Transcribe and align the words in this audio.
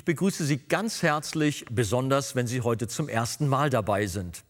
Ich 0.00 0.04
begrüße 0.06 0.46
Sie 0.46 0.56
ganz 0.56 1.02
herzlich, 1.02 1.66
besonders 1.70 2.34
wenn 2.34 2.46
Sie 2.46 2.62
heute 2.62 2.88
zum 2.88 3.06
ersten 3.06 3.46
Mal 3.46 3.68
dabei 3.68 4.06
sind. 4.06 4.44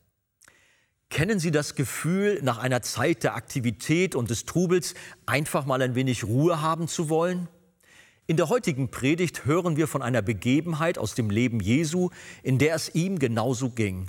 Kennen 1.08 1.41
Sie 1.41 1.50
das 1.50 1.74
Gefühl, 1.74 2.38
nach 2.45 2.58
einer 2.58 2.82
Zeit 2.82 3.24
der 3.24 3.34
Aktivität 3.34 4.14
und 4.14 4.30
des 4.30 4.44
Trubels 4.44 4.94
einfach 5.27 5.66
mal 5.66 5.82
ein 5.82 5.96
wenig 5.96 6.22
Ruhe 6.22 6.62
haben 6.62 6.86
zu 6.86 7.08
wollen? 7.08 7.48
In 8.28 8.36
der 8.36 8.48
heutigen 8.48 8.92
Predigt 8.92 9.44
hören 9.44 9.77
wir 9.77 9.88
von 9.88 10.02
einer 10.02 10.22
Begebenheit 10.22 10.98
aus 10.98 11.16
dem 11.16 11.30
Leben 11.30 11.58
Jesu, 11.58 12.10
in 12.44 12.58
der 12.58 12.77
es 12.77 12.94
ihm 12.94 13.19
genauso 13.19 13.70
ging. 13.70 14.08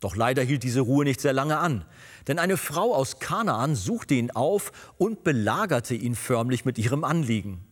Doch 0.00 0.16
leider 0.16 0.42
hielt 0.42 0.64
diese 0.64 0.80
Ruhe 0.80 1.04
nicht 1.04 1.20
sehr 1.20 1.32
lange 1.32 1.58
an, 1.58 1.84
denn 2.26 2.40
eine 2.40 2.56
Frau 2.56 2.96
aus 2.96 3.20
Kanaan 3.20 3.76
suchte 3.76 4.14
ihn 4.14 4.32
auf 4.32 4.72
und 4.98 5.22
belagerte 5.22 5.94
ihn 5.94 6.16
förmlich 6.16 6.64
mit 6.64 6.78
ihrem 6.78 7.04
Anliegen. 7.04 7.69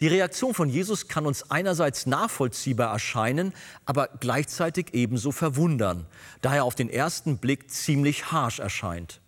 Die 0.00 0.08
Reaktion 0.08 0.54
von 0.54 0.68
Jesus 0.68 1.08
kann 1.08 1.26
uns 1.26 1.50
einerseits 1.50 2.06
nachvollziehbar 2.06 2.92
erscheinen, 2.92 3.52
aber 3.84 4.08
gleichzeitig 4.20 4.92
ebenso 4.92 5.30
verwundern, 5.30 6.06
da 6.40 6.54
er 6.54 6.64
auf 6.64 6.74
den 6.74 6.90
ersten 6.90 7.38
Blick 7.38 7.70
ziemlich 7.70 8.32
harsch 8.32 8.58
erscheint. 8.58 9.20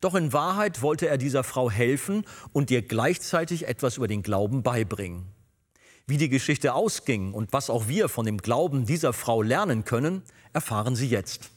Doch 0.00 0.14
in 0.14 0.32
Wahrheit 0.32 0.82
wollte 0.82 1.08
er 1.08 1.16
dieser 1.16 1.44
Frau 1.44 1.70
helfen 1.70 2.26
und 2.52 2.70
ihr 2.70 2.82
gleichzeitig 2.82 3.68
etwas 3.68 3.96
über 3.96 4.08
den 4.08 4.22
Glauben 4.22 4.62
beibringen. 4.62 5.26
Wie 6.06 6.18
die 6.18 6.28
Geschichte 6.28 6.74
ausging 6.74 7.32
und 7.32 7.52
was 7.54 7.70
auch 7.70 7.88
wir 7.88 8.10
von 8.10 8.26
dem 8.26 8.38
Glauben 8.38 8.84
dieser 8.84 9.14
Frau 9.14 9.40
lernen 9.40 9.84
können, 9.84 10.22
erfahren 10.52 10.96
Sie 10.96 11.08
jetzt. 11.08 11.50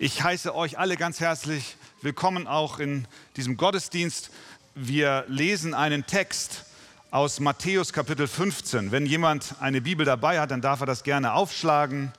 Ich 0.00 0.22
heiße 0.22 0.54
euch 0.54 0.78
alle 0.78 0.96
ganz 0.96 1.18
herzlich 1.18 1.74
willkommen 2.08 2.46
auch 2.46 2.78
in 2.78 3.06
diesem 3.36 3.58
Gottesdienst. 3.58 4.30
Wir 4.74 5.26
lesen 5.28 5.74
einen 5.74 6.06
Text 6.06 6.64
aus 7.10 7.38
Matthäus 7.38 7.92
Kapitel 7.92 8.26
15. 8.26 8.92
Wenn 8.92 9.04
jemand 9.04 9.56
eine 9.60 9.82
Bibel 9.82 10.06
dabei 10.06 10.40
hat, 10.40 10.50
dann 10.50 10.62
darf 10.62 10.80
er 10.80 10.86
das 10.86 11.02
gerne 11.02 11.34
aufschlagen. 11.34 12.14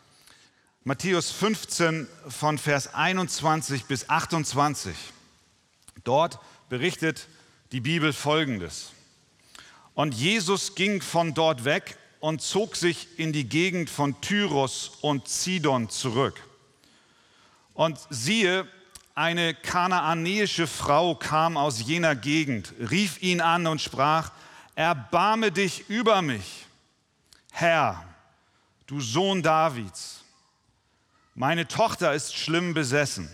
Matthäus 0.84 1.32
15 1.32 2.08
von 2.28 2.60
Vers 2.60 2.94
21 2.94 3.86
bis 3.86 4.08
28. 4.08 4.96
Dort 6.04 6.38
berichtet 6.70 7.28
die 7.72 7.82
Bibel 7.82 8.14
Folgendes. 8.14 8.92
Und 9.96 10.14
Jesus 10.14 10.76
ging 10.76 11.02
von 11.02 11.34
dort 11.34 11.66
weg 11.66 11.98
und 12.20 12.44
zog 12.44 12.76
sich 12.76 13.08
in 13.18 13.34
die 13.34 13.50
Gegend 13.50 13.90
von 13.90 14.22
Tyros 14.22 14.92
und 15.02 15.28
Sidon 15.28 15.90
zurück. 15.90 16.40
Und 17.74 17.98
siehe, 18.12 18.68
eine 19.20 19.54
kanaanäische 19.54 20.66
Frau 20.66 21.14
kam 21.14 21.58
aus 21.58 21.82
jener 21.82 22.16
Gegend, 22.16 22.74
rief 22.90 23.22
ihn 23.22 23.42
an 23.42 23.68
und 23.68 23.82
sprach, 23.82 24.32
Erbarme 24.76 25.52
dich 25.52 25.90
über 25.90 26.22
mich, 26.22 26.66
Herr, 27.52 28.02
du 28.88 29.02
Sohn 29.02 29.44
Davids. 29.44 30.24
Meine 31.36 31.68
Tochter 31.68 32.14
ist 32.14 32.34
schlimm 32.34 32.74
besessen. 32.74 33.30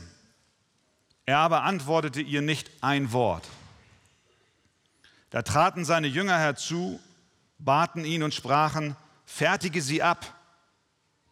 Er 1.28 1.38
aber 1.38 1.62
antwortete 1.62 2.20
ihr 2.20 2.42
nicht 2.42 2.72
ein 2.82 3.12
Wort. 3.12 3.48
Da 5.30 5.44
traten 5.44 5.86
seine 5.86 6.08
Jünger 6.08 6.40
herzu, 6.40 7.00
baten 7.60 8.06
ihn 8.06 8.24
und 8.24 8.34
sprachen, 8.34 8.96
fertige 9.28 9.84
sie 9.84 10.02
ab, 10.02 10.34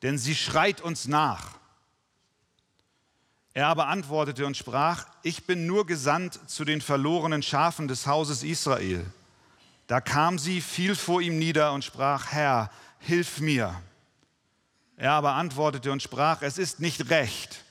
denn 0.04 0.20
sie 0.20 0.36
schreit 0.36 0.80
uns 0.80 1.08
nach. 1.08 1.63
Er 3.54 3.68
aber 3.68 3.88
antwortete 3.88 4.46
und 4.46 4.58
sprach, 4.58 5.06
ich 5.22 5.46
bin 5.46 5.68
nur 5.68 5.86
gesandt 5.86 6.40
zu 6.50 6.66
den 6.66 6.82
verlorenen 6.82 7.44
Schafen 7.44 7.88
des 7.88 8.08
Hauses 8.08 8.44
Israel. 8.44 9.06
Da 9.88 10.02
kam 10.02 10.40
sie, 10.40 10.62
fiel 10.62 10.96
vor 10.96 11.22
ihm 11.22 11.38
nieder 11.38 11.74
und 11.74 11.84
sprach, 11.84 12.32
Herr, 12.32 12.72
hilf 13.00 13.40
mir. 13.40 13.76
Er 14.98 15.12
aber 15.12 15.34
antwortete 15.34 15.92
und 15.92 16.02
sprach, 16.02 16.42
es 16.42 16.58
ist 16.58 16.80
nicht 16.80 17.10
recht, 17.10 17.64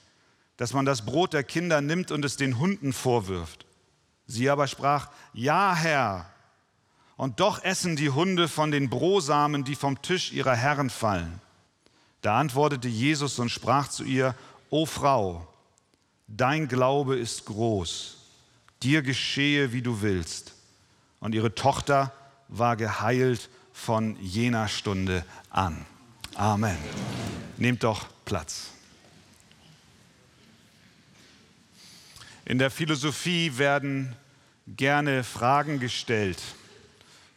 dass 0.57 0.73
man 0.73 0.85
das 0.85 1.05
Brot 1.05 1.33
der 1.33 1.43
Kinder 1.43 1.81
nimmt 1.81 2.13
und 2.13 2.25
es 2.25 2.37
den 2.37 2.59
Hunden 2.59 2.93
vorwirft. 2.93 3.67
Sie 4.27 4.51
aber 4.51 4.69
sprach, 4.69 5.09
ja 5.33 5.75
Herr, 5.75 6.27
und 7.17 7.41
doch 7.41 7.63
essen 7.63 7.97
die 7.97 8.11
Hunde 8.11 8.49
von 8.49 8.71
den 8.71 8.89
Brosamen, 8.89 9.65
die 9.65 9.75
vom 9.75 10.01
Tisch 10.03 10.33
ihrer 10.33 10.55
Herren 10.55 10.91
fallen. 10.91 11.41
Da 12.21 12.39
antwortete 12.39 12.89
Jesus 12.89 13.39
und 13.39 13.49
sprach 13.49 13.89
zu 13.89 14.05
ihr, 14.05 14.35
O 14.71 14.87
Frau, 14.87 15.47
dein 16.29 16.69
Glaube 16.69 17.17
ist 17.17 17.47
groß, 17.47 18.19
dir 18.83 19.03
geschehe, 19.03 19.73
wie 19.73 19.83
du 19.83 20.03
willst. 20.03 20.55
Und 21.21 21.35
ihre 21.35 21.55
Tochter 21.55 22.13
war 22.49 22.77
geheilt 22.77 23.49
von 23.73 24.17
jener 24.21 24.69
Stunde 24.69 25.25
an. 25.51 25.87
Amen. 26.35 26.79
Nehmt 27.57 27.85
doch 27.85 28.09
Platz. 28.25 28.69
In 32.45 32.59
der 32.59 32.71
Philosophie 32.71 33.57
werden 33.57 34.17
gerne 34.67 35.25
Fragen 35.25 35.79
gestellt, 35.79 36.43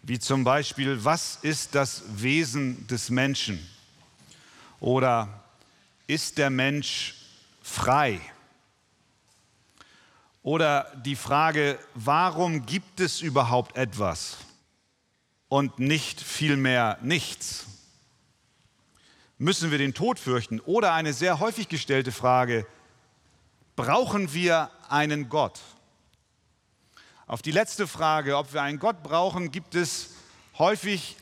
wie 0.01 0.19
zum 0.19 0.43
Beispiel, 0.43 1.03
was 1.03 1.39
ist 1.41 1.75
das 1.75 2.03
Wesen 2.15 2.85
des 2.87 3.09
Menschen? 3.09 3.59
Oder 4.79 5.43
ist 6.07 6.37
der 6.37 6.49
Mensch 6.49 7.15
frei? 7.61 8.19
Oder 10.45 10.91
die 11.03 11.15
Frage, 11.15 11.79
warum 11.95 12.67
gibt 12.67 12.99
es 12.99 13.19
überhaupt 13.19 13.75
etwas 13.75 14.37
und 15.47 15.79
nicht 15.79 16.21
vielmehr 16.21 16.99
nichts? 17.01 17.65
Müssen 19.39 19.71
wir 19.71 19.79
den 19.79 19.95
Tod 19.95 20.19
fürchten? 20.19 20.59
Oder 20.59 20.93
eine 20.93 21.13
sehr 21.13 21.39
häufig 21.39 21.67
gestellte 21.67 22.11
Frage, 22.11 22.67
brauchen 23.75 24.35
wir 24.35 24.69
einen 24.87 25.29
Gott? 25.29 25.61
Auf 27.25 27.41
die 27.41 27.49
letzte 27.49 27.87
Frage, 27.87 28.37
ob 28.37 28.53
wir 28.53 28.61
einen 28.61 28.77
Gott 28.77 29.01
brauchen, 29.01 29.49
gibt 29.49 29.73
es 29.73 30.11
häufig 30.59 31.17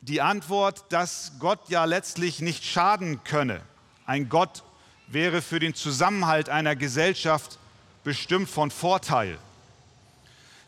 die 0.00 0.20
Antwort, 0.20 0.92
dass 0.92 1.32
Gott 1.40 1.68
ja 1.70 1.86
letztlich 1.86 2.40
nicht 2.40 2.64
schaden 2.64 3.24
könne. 3.24 3.62
Ein 4.06 4.28
Gott 4.28 4.62
wäre 5.08 5.42
für 5.42 5.58
den 5.58 5.74
Zusammenhalt 5.74 6.48
einer 6.48 6.76
Gesellschaft 6.76 7.58
bestimmt 8.04 8.48
von 8.48 8.70
Vorteil. 8.70 9.38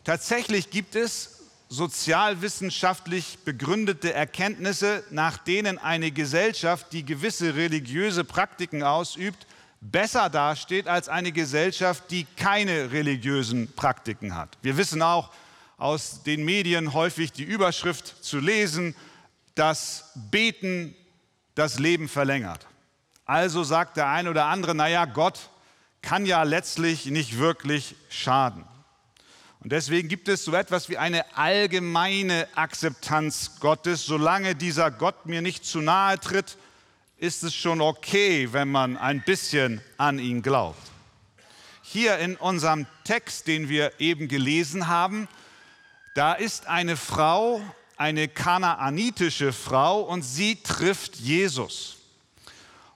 Tatsächlich 0.03 0.69
gibt 0.69 0.95
es 0.95 1.37
sozialwissenschaftlich 1.69 3.39
begründete 3.43 4.13
Erkenntnisse, 4.13 5.03
nach 5.09 5.37
denen 5.37 5.77
eine 5.77 6.11
Gesellschaft, 6.11 6.87
die 6.93 7.05
gewisse 7.05 7.55
religiöse 7.55 8.23
Praktiken 8.23 8.83
ausübt, 8.83 9.45
besser 9.81 10.29
dasteht 10.29 10.87
als 10.87 11.09
eine 11.09 11.31
Gesellschaft, 11.31 12.05
die 12.09 12.25
keine 12.37 12.91
religiösen 12.91 13.71
Praktiken 13.73 14.35
hat. 14.35 14.57
Wir 14.61 14.77
wissen 14.77 15.01
auch 15.01 15.29
aus 15.77 16.23
den 16.23 16.43
Medien 16.45 16.93
häufig 16.93 17.31
die 17.31 17.43
Überschrift 17.43 18.23
zu 18.23 18.39
lesen, 18.39 18.95
dass 19.55 20.11
Beten 20.15 20.95
das 21.53 21.79
Leben 21.79 22.07
verlängert. 22.07 22.65
Also 23.25 23.63
sagt 23.63 23.97
der 23.97 24.07
eine 24.07 24.29
oder 24.29 24.45
andere, 24.45 24.73
naja, 24.73 25.05
Gott 25.05 25.49
kann 26.01 26.25
ja 26.25 26.43
letztlich 26.43 27.05
nicht 27.07 27.37
wirklich 27.37 27.95
schaden. 28.09 28.63
Und 29.59 29.71
deswegen 29.71 30.07
gibt 30.07 30.29
es 30.29 30.45
so 30.45 30.53
etwas 30.53 30.87
wie 30.87 30.97
eine 30.97 31.35
allgemeine 31.35 32.47
Akzeptanz 32.55 33.59
Gottes. 33.59 34.05
Solange 34.05 34.55
dieser 34.55 34.91
Gott 34.91 35.25
mir 35.25 35.41
nicht 35.41 35.65
zu 35.65 35.81
nahe 35.81 36.19
tritt, 36.19 36.57
ist 37.17 37.43
es 37.43 37.55
schon 37.55 37.81
okay, 37.81 38.53
wenn 38.53 38.69
man 38.69 38.95
ein 38.95 39.23
bisschen 39.23 39.81
an 39.97 40.19
ihn 40.19 40.41
glaubt. 40.41 40.79
Hier 41.81 42.17
in 42.19 42.35
unserem 42.35 42.85
Text, 43.03 43.47
den 43.47 43.69
wir 43.69 43.91
eben 43.99 44.27
gelesen 44.27 44.87
haben, 44.87 45.27
da 46.15 46.33
ist 46.33 46.67
eine 46.67 46.95
Frau, 46.95 47.61
eine 47.95 48.27
kanaanitische 48.27 49.51
Frau, 49.51 50.01
und 50.01 50.21
sie 50.21 50.61
trifft 50.61 51.15
Jesus. 51.15 51.96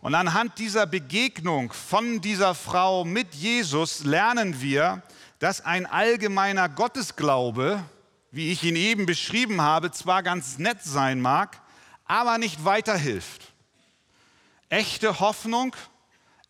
Und 0.01 0.15
anhand 0.15 0.57
dieser 0.57 0.87
Begegnung 0.87 1.71
von 1.71 2.21
dieser 2.21 2.55
Frau 2.55 3.05
mit 3.05 3.35
Jesus 3.35 4.03
lernen 4.03 4.59
wir, 4.59 5.03
dass 5.37 5.61
ein 5.61 5.85
allgemeiner 5.85 6.69
Gottesglaube, 6.69 7.83
wie 8.31 8.51
ich 8.51 8.63
ihn 8.63 8.75
eben 8.75 9.05
beschrieben 9.05 9.61
habe, 9.61 9.91
zwar 9.91 10.23
ganz 10.23 10.57
nett 10.57 10.79
sein 10.83 11.21
mag, 11.21 11.61
aber 12.05 12.39
nicht 12.39 12.65
weiterhilft. 12.65 13.53
Echte 14.69 15.19
Hoffnung, 15.19 15.75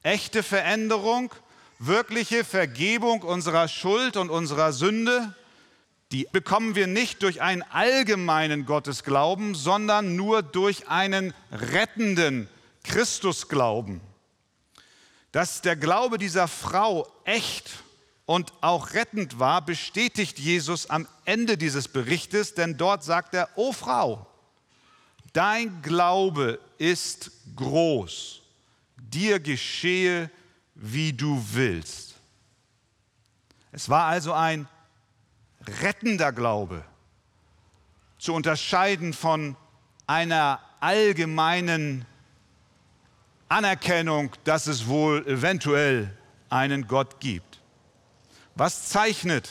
echte 0.02 0.44
Veränderung, 0.44 1.34
wirkliche 1.78 2.46
Vergebung 2.46 3.22
unserer 3.22 3.68
Schuld 3.68 4.16
und 4.16 4.30
unserer 4.30 4.72
Sünde, 4.72 5.36
die 6.14 6.26
bekommen 6.32 6.76
wir 6.76 6.88
nicht 6.88 7.22
durch 7.22 7.42
einen 7.42 7.64
allgemeinen 7.64 8.66
Gottesglauben, 8.66 9.56
sondern 9.56 10.16
nur 10.16 10.42
durch 10.42 10.88
einen 10.88 11.34
rettenden 11.52 12.46
Christus 12.46 12.61
glauben, 13.48 14.02
dass 15.32 15.62
der 15.62 15.76
Glaube 15.76 16.18
dieser 16.18 16.48
Frau 16.48 17.08
echt 17.24 17.72
und 18.26 18.54
auch 18.62 18.94
rettend 18.94 19.40
war, 19.40 19.64
bestätigt 19.64 20.40
Jesus 20.40 20.90
am 20.90 21.08
Ende 21.26 21.58
dieses 21.58 21.88
Berichtes, 21.88 22.54
denn 22.54 22.78
dort 22.78 23.04
sagt 23.04 23.34
er, 23.34 23.50
O 23.56 23.72
Frau, 23.72 24.28
dein 25.34 25.82
Glaube 25.82 26.60
ist 26.78 27.32
groß, 27.56 28.42
dir 28.98 29.40
geschehe, 29.40 30.30
wie 30.76 31.14
du 31.14 31.44
willst. 31.52 32.16
Es 33.72 33.88
war 33.90 34.06
also 34.06 34.34
ein 34.34 34.68
rettender 35.82 36.32
Glaube, 36.32 36.84
zu 38.18 38.34
unterscheiden 38.34 39.14
von 39.14 39.56
einer 40.08 40.60
allgemeinen 40.80 42.06
Anerkennung, 43.52 44.32
dass 44.46 44.68
es 44.68 44.88
wohl 44.88 45.28
eventuell 45.28 46.18
einen 46.50 46.88
Gott 46.88 47.20
gibt. 47.20 47.60
Was 48.56 48.88
zeichnet 48.88 49.50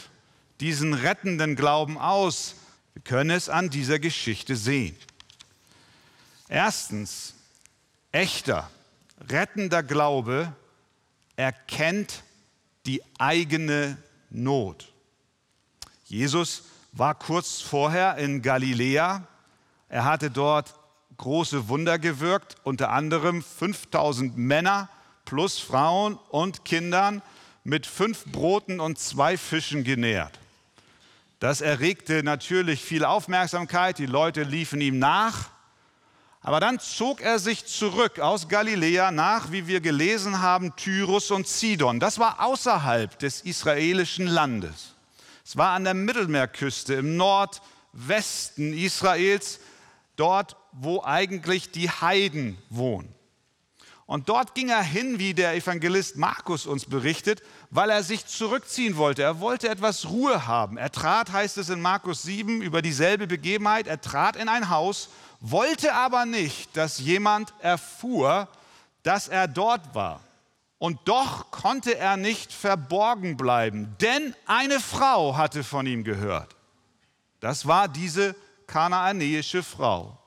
diesen 0.60 0.94
rettenden 0.94 1.54
Glauben 1.54 1.98
aus? 1.98 2.54
Wir 2.94 3.02
können 3.02 3.28
es 3.28 3.50
an 3.50 3.68
dieser 3.68 3.98
Geschichte 3.98 4.56
sehen. 4.56 4.96
Erstens, 6.48 7.34
echter, 8.10 8.70
rettender 9.28 9.82
Glaube 9.82 10.54
erkennt 11.36 12.22
die 12.86 13.02
eigene 13.18 13.98
Not. 14.30 14.90
Jesus 16.06 16.62
war 16.92 17.14
kurz 17.14 17.60
vorher 17.60 18.16
in 18.16 18.40
Galiläa. 18.40 19.26
Er 19.90 20.04
hatte 20.06 20.30
dort 20.30 20.79
große 21.20 21.68
Wunder 21.68 21.98
gewirkt, 21.98 22.56
unter 22.64 22.90
anderem 22.90 23.42
5000 23.42 24.38
Männer 24.38 24.88
plus 25.26 25.58
Frauen 25.58 26.18
und 26.30 26.64
Kindern 26.64 27.20
mit 27.62 27.86
fünf 27.86 28.24
Broten 28.24 28.80
und 28.80 28.98
zwei 28.98 29.36
Fischen 29.36 29.84
genährt. 29.84 30.38
Das 31.38 31.60
erregte 31.60 32.22
natürlich 32.22 32.82
viel 32.82 33.04
Aufmerksamkeit, 33.04 33.98
die 33.98 34.06
Leute 34.06 34.44
liefen 34.44 34.80
ihm 34.80 34.98
nach. 34.98 35.50
Aber 36.40 36.58
dann 36.58 36.80
zog 36.80 37.20
er 37.20 37.38
sich 37.38 37.66
zurück 37.66 38.18
aus 38.18 38.48
Galiläa 38.48 39.10
nach, 39.10 39.52
wie 39.52 39.66
wir 39.66 39.82
gelesen 39.82 40.40
haben, 40.40 40.74
Tyrus 40.74 41.30
und 41.30 41.46
Sidon. 41.46 42.00
Das 42.00 42.18
war 42.18 42.40
außerhalb 42.40 43.18
des 43.18 43.42
israelischen 43.42 44.26
Landes. 44.26 44.94
Es 45.44 45.58
war 45.58 45.72
an 45.72 45.84
der 45.84 45.92
Mittelmeerküste 45.92 46.94
im 46.94 47.18
Nordwesten 47.18 48.72
Israels, 48.72 49.60
dort, 50.16 50.56
wo 50.72 51.02
eigentlich 51.02 51.70
die 51.70 51.90
Heiden 51.90 52.58
wohnen. 52.68 53.14
Und 54.10 54.28
dort 54.28 54.56
ging 54.56 54.70
er 54.70 54.82
hin, 54.82 55.20
wie 55.20 55.34
der 55.34 55.54
Evangelist 55.54 56.16
Markus 56.16 56.66
uns 56.66 56.84
berichtet, 56.84 57.42
weil 57.70 57.90
er 57.90 58.02
sich 58.02 58.26
zurückziehen 58.26 58.96
wollte. 58.96 59.22
Er 59.22 59.38
wollte 59.38 59.68
etwas 59.68 60.08
Ruhe 60.08 60.48
haben. 60.48 60.78
Er 60.78 60.90
trat, 60.90 61.30
heißt 61.30 61.58
es 61.58 61.68
in 61.68 61.80
Markus 61.80 62.22
7, 62.22 62.60
über 62.60 62.82
dieselbe 62.82 63.28
Begebenheit, 63.28 63.86
er 63.86 64.00
trat 64.00 64.34
in 64.34 64.48
ein 64.48 64.68
Haus, 64.68 65.10
wollte 65.38 65.94
aber 65.94 66.26
nicht, 66.26 66.76
dass 66.76 66.98
jemand 66.98 67.54
erfuhr, 67.60 68.48
dass 69.04 69.28
er 69.28 69.46
dort 69.46 69.94
war. 69.94 70.20
Und 70.78 70.98
doch 71.04 71.50
konnte 71.52 71.96
er 71.96 72.16
nicht 72.16 72.52
verborgen 72.52 73.36
bleiben, 73.36 73.94
denn 74.00 74.34
eine 74.46 74.80
Frau 74.80 75.36
hatte 75.36 75.62
von 75.62 75.86
ihm 75.86 76.02
gehört. 76.02 76.56
Das 77.38 77.66
war 77.66 77.86
diese 77.86 78.34
kanaanäische 78.66 79.62
Frau. 79.62 80.19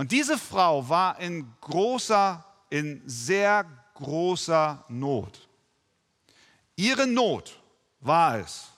Und 0.00 0.12
diese 0.12 0.38
Frau 0.38 0.88
war 0.88 1.18
in 1.20 1.46
großer, 1.60 2.42
in 2.70 3.02
sehr 3.04 3.66
großer 3.92 4.82
Not. 4.88 5.46
Ihre 6.74 7.06
Not 7.06 7.60
war 8.00 8.38
es, 8.38 8.68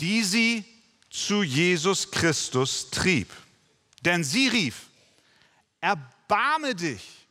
die 0.00 0.22
sie 0.22 0.64
zu 1.10 1.42
Jesus 1.42 2.10
Christus 2.10 2.88
trieb. 2.88 3.30
Denn 4.00 4.24
sie 4.24 4.48
rief, 4.48 4.86
erbarme 5.82 6.74
dich 6.74 7.28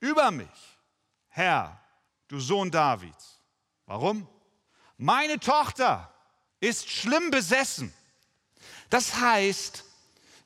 über 0.00 0.30
mich, 0.30 0.76
Herr, 1.28 1.80
du 2.28 2.38
Sohn 2.38 2.70
Davids. 2.70 3.40
Warum? 3.86 4.28
Meine 4.98 5.40
Tochter 5.40 6.12
ist 6.60 6.86
schlimm 6.86 7.30
besessen. 7.30 7.94
Das 8.90 9.14
heißt, 9.14 9.85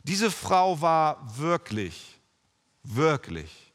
diese 0.04 0.30
Frau 0.30 0.80
war 0.80 1.38
wirklich, 1.38 2.18
wirklich 2.82 3.72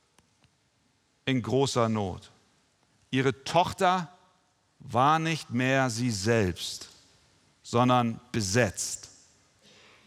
in 1.25 1.41
großer 1.41 1.89
Not. 1.89 2.31
Ihre 3.11 3.43
Tochter 3.43 4.09
war 4.79 5.19
nicht 5.19 5.49
mehr 5.49 5.89
sie 5.89 6.11
selbst, 6.11 6.89
sondern 7.63 8.19
besetzt 8.31 9.09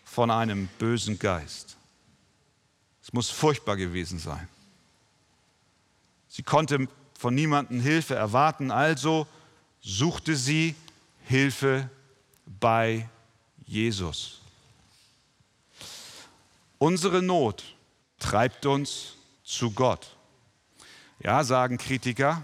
von 0.04 0.30
einem 0.30 0.68
bösen 0.78 1.18
Geist. 1.18 1.76
Es 3.02 3.12
muss 3.12 3.30
furchtbar 3.30 3.76
gewesen 3.76 4.18
sein. 4.18 4.48
Sie 6.28 6.42
konnte 6.42 6.88
von 7.18 7.34
niemandem 7.34 7.80
Hilfe 7.80 8.14
erwarten, 8.14 8.70
also 8.70 9.26
suchte 9.80 10.36
sie 10.36 10.74
Hilfe 11.24 11.90
bei 12.46 13.08
Jesus. 13.66 14.40
Unsere 16.78 17.22
Not 17.22 17.74
treibt 18.18 18.64
uns 18.64 19.16
zu 19.42 19.72
Gott. 19.72 20.16
Ja, 21.20 21.42
sagen 21.42 21.78
Kritiker, 21.78 22.42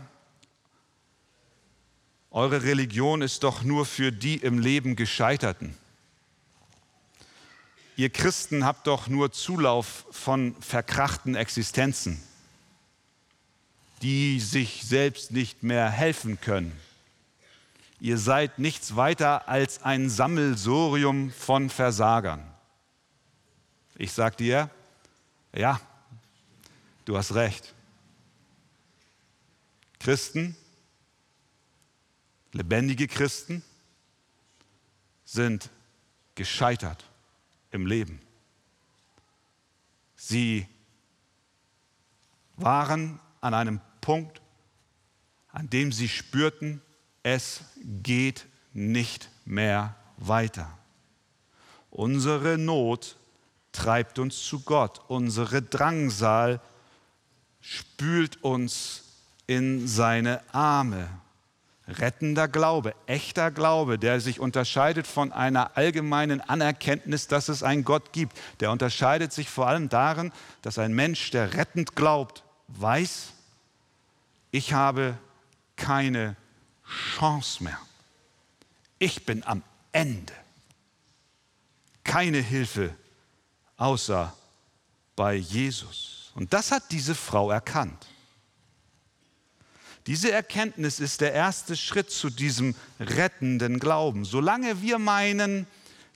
eure 2.33 2.65
Religion 2.65 3.23
ist 3.23 3.45
doch 3.45 3.63
nur 3.63 3.87
für 3.87 4.11
die 4.11 4.37
im 4.37 4.59
Leben 4.59 4.97
Gescheiterten. 4.97 5.77
Ihr 7.97 8.11
Christen 8.11 8.65
habt 8.65 8.89
doch 8.89 9.07
nur 9.07 9.31
Zulauf 9.31 10.05
von 10.11 10.57
verkrachten 10.61 11.37
Existenzen, 11.37 12.21
die 14.03 14.41
sich 14.41 14.83
selbst 14.83 15.31
nicht 15.31 15.63
mehr 15.63 15.89
helfen 15.91 16.41
können. 16.41 16.73
Ihr 18.01 18.19
seid 18.19 18.59
nichts 18.59 18.97
weiter 18.97 19.49
als 19.49 19.85
ein 19.85 20.11
Sammelsurium 20.11 21.31
von 21.31 21.71
Versagern. 21.71 22.54
Ich 23.97 24.13
sage 24.13 24.37
dir, 24.37 24.71
ja, 25.55 25.81
du 27.05 27.17
hast 27.17 27.35
recht. 27.35 27.75
Christen, 30.01 30.57
lebendige 32.53 33.07
Christen 33.07 33.63
sind 35.25 35.71
gescheitert 36.35 37.05
im 37.71 37.87
Leben. 37.87 38.21
Sie 40.17 40.67
waren 42.57 43.21
an 43.41 43.55
einem 43.55 43.81
Punkt, 44.01 44.41
an 45.49 45.71
dem 45.71 45.93
sie 45.93 46.09
spürten, 46.09 46.83
es 47.23 47.63
geht 47.85 48.47
nicht 48.73 49.31
mehr 49.45 49.97
weiter. 50.17 50.79
Unsere 51.91 52.59
Not 52.59 53.17
treibt 53.75 54.19
uns 54.19 54.43
zu 54.43 54.61
Gott. 54.61 55.03
Unsere 55.09 55.61
Drangsal 55.61 56.61
spült 57.61 58.43
uns 58.43 59.03
in 59.47 59.87
seine 59.87 60.41
Arme. 60.53 61.09
Rettender 61.87 62.49
Glaube, 62.49 62.95
echter 63.07 63.51
Glaube, 63.51 63.99
der 63.99 64.19
sich 64.21 64.41
unterscheidet 64.41 65.07
von 65.07 65.33
einer 65.33 65.77
allgemeinen 65.77 66.41
Anerkenntnis, 66.41 67.27
dass 67.27 67.51
es 67.51 67.63
einen 67.63 67.85
Gott 67.85 68.15
gibt. 68.15 68.39
Der 68.61 68.71
unterscheidet 68.71 69.35
sich 69.35 69.51
vor 69.51 69.67
allem 69.67 69.91
darin, 69.91 70.33
dass 70.63 70.79
ein 70.79 70.95
Mensch, 70.95 71.31
der 71.31 71.53
rettend 71.53 71.95
glaubt, 71.95 72.43
weiß, 72.69 73.33
ich 74.51 74.73
habe 74.73 75.19
keine 75.77 76.37
Chance 77.19 77.63
mehr. 77.63 77.79
Ich 78.99 79.27
bin 79.27 79.45
am 79.45 79.63
Ende. 79.93 80.33
Keine 82.03 82.39
Hilfe 82.39 82.95
außer 83.77 84.33
bei 85.17 85.35
Jesus. 85.35 86.33
Und 86.35 86.53
das 86.53 86.71
hat 86.71 86.91
diese 86.91 87.15
Frau 87.15 87.51
erkannt. 87.51 88.07
Diese 90.07 90.31
Erkenntnis 90.31 91.01
ist 91.01 91.21
der 91.21 91.33
erste 91.33 91.77
Schritt 91.77 92.11
zu 92.11 92.29
diesem 92.29 92.75
rettenden 93.01 93.79
Glauben. 93.79 94.25
Solange 94.25 94.83
wir 94.83 94.99
meinen, 94.99 95.67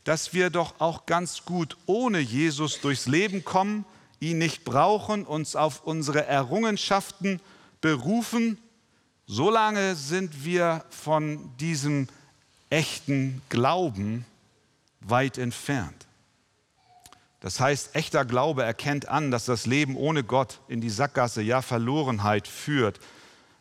dass 0.05 0.35
wir 0.35 0.51
doch 0.51 0.81
auch 0.81 1.07
ganz 1.07 1.45
gut 1.45 1.77
ohne 1.87 2.19
Jesus 2.19 2.81
durchs 2.81 3.07
Leben 3.07 3.45
kommen, 3.45 3.87
ihn 4.21 4.39
nicht 4.39 4.65
brauchen, 4.65 5.25
uns 5.25 5.57
auf 5.57 5.85
unsere 5.85 6.27
Errungenschaften 6.27 7.41
berufen, 7.81 8.59
solange 9.27 9.95
sind 9.95 10.45
wir 10.45 10.85
von 10.91 11.57
diesem 11.59 12.09
echten 12.69 13.41
Glauben 13.49 14.27
weit 15.01 15.39
entfernt. 15.39 16.08
Das 17.41 17.61
heißt, 17.61 17.95
echter 17.95 18.25
Glaube 18.25 18.65
erkennt 18.65 19.09
an, 19.09 19.31
dass 19.31 19.45
das 19.45 19.67
Leben 19.67 19.97
ohne 19.97 20.25
Gott 20.25 20.61
in 20.69 20.81
die 20.81 20.91
Sackgasse, 20.91 21.43
ja 21.43 21.63
Verlorenheit 21.63 22.49
führt. 22.49 22.99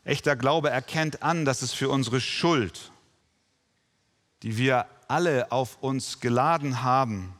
Echter 0.04 0.36
Glaube 0.36 0.70
erkennt 0.70 1.22
an, 1.22 1.46
dass 1.46 1.62
es 1.62 1.74
für 1.74 1.90
unsere 1.90 2.20
Schuld 2.20 2.92
die 4.44 4.58
wir 4.58 4.86
alle 5.08 5.52
auf 5.52 5.82
uns 5.82 6.20
geladen 6.20 6.84
haben, 6.84 7.34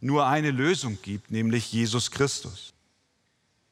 nur 0.00 0.26
eine 0.26 0.50
Lösung 0.50 0.98
gibt, 1.02 1.30
nämlich 1.30 1.72
Jesus 1.72 2.10
Christus. 2.10 2.72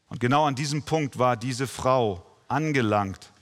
Und 0.08 0.20
genau 0.20 0.44
an 0.44 0.54
diesem 0.54 0.82
Punkt 0.82 1.18
war 1.18 1.36
diese 1.36 1.66
Frau 1.66 2.24
angelangt 2.48 3.32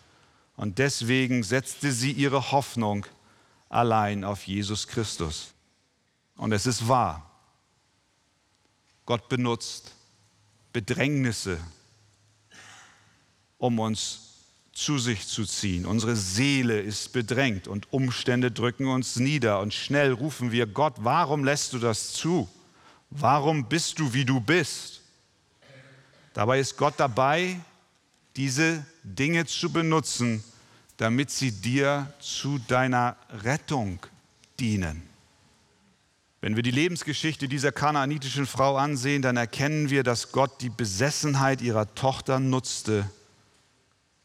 und 0.56 0.78
deswegen 0.78 1.42
setzte 1.42 1.92
sie 1.92 2.12
ihre 2.12 2.52
Hoffnung 2.52 3.06
allein 3.68 4.24
auf 4.24 4.46
Jesus 4.46 4.88
Christus. 4.88 5.54
Und 6.36 6.52
es 6.52 6.66
ist 6.66 6.88
wahr, 6.88 7.27
Gott 9.08 9.30
benutzt 9.30 9.94
Bedrängnisse, 10.74 11.58
um 13.56 13.78
uns 13.78 14.34
zu 14.74 14.98
sich 14.98 15.26
zu 15.26 15.46
ziehen. 15.46 15.86
Unsere 15.86 16.14
Seele 16.14 16.78
ist 16.78 17.14
bedrängt 17.14 17.68
und 17.68 17.90
Umstände 17.90 18.50
drücken 18.50 18.86
uns 18.86 19.16
nieder 19.16 19.60
und 19.60 19.72
schnell 19.72 20.12
rufen 20.12 20.52
wir 20.52 20.66
Gott, 20.66 20.92
warum 20.98 21.42
lässt 21.42 21.72
du 21.72 21.78
das 21.78 22.12
zu? 22.12 22.50
Warum 23.08 23.66
bist 23.66 23.98
du, 23.98 24.12
wie 24.12 24.26
du 24.26 24.40
bist? 24.40 25.00
Dabei 26.34 26.60
ist 26.60 26.76
Gott 26.76 26.92
dabei, 26.98 27.58
diese 28.36 28.84
Dinge 29.04 29.46
zu 29.46 29.72
benutzen, 29.72 30.44
damit 30.98 31.30
sie 31.30 31.52
dir 31.52 32.12
zu 32.20 32.58
deiner 32.58 33.16
Rettung 33.42 34.00
dienen. 34.60 35.08
Wenn 36.40 36.54
wir 36.54 36.62
die 36.62 36.70
Lebensgeschichte 36.70 37.48
dieser 37.48 37.72
kanaanitischen 37.72 38.46
Frau 38.46 38.76
ansehen, 38.76 39.22
dann 39.22 39.36
erkennen 39.36 39.90
wir, 39.90 40.04
dass 40.04 40.30
Gott 40.30 40.60
die 40.60 40.70
Besessenheit 40.70 41.60
ihrer 41.60 41.92
Tochter 41.94 42.38
nutzte, 42.38 43.10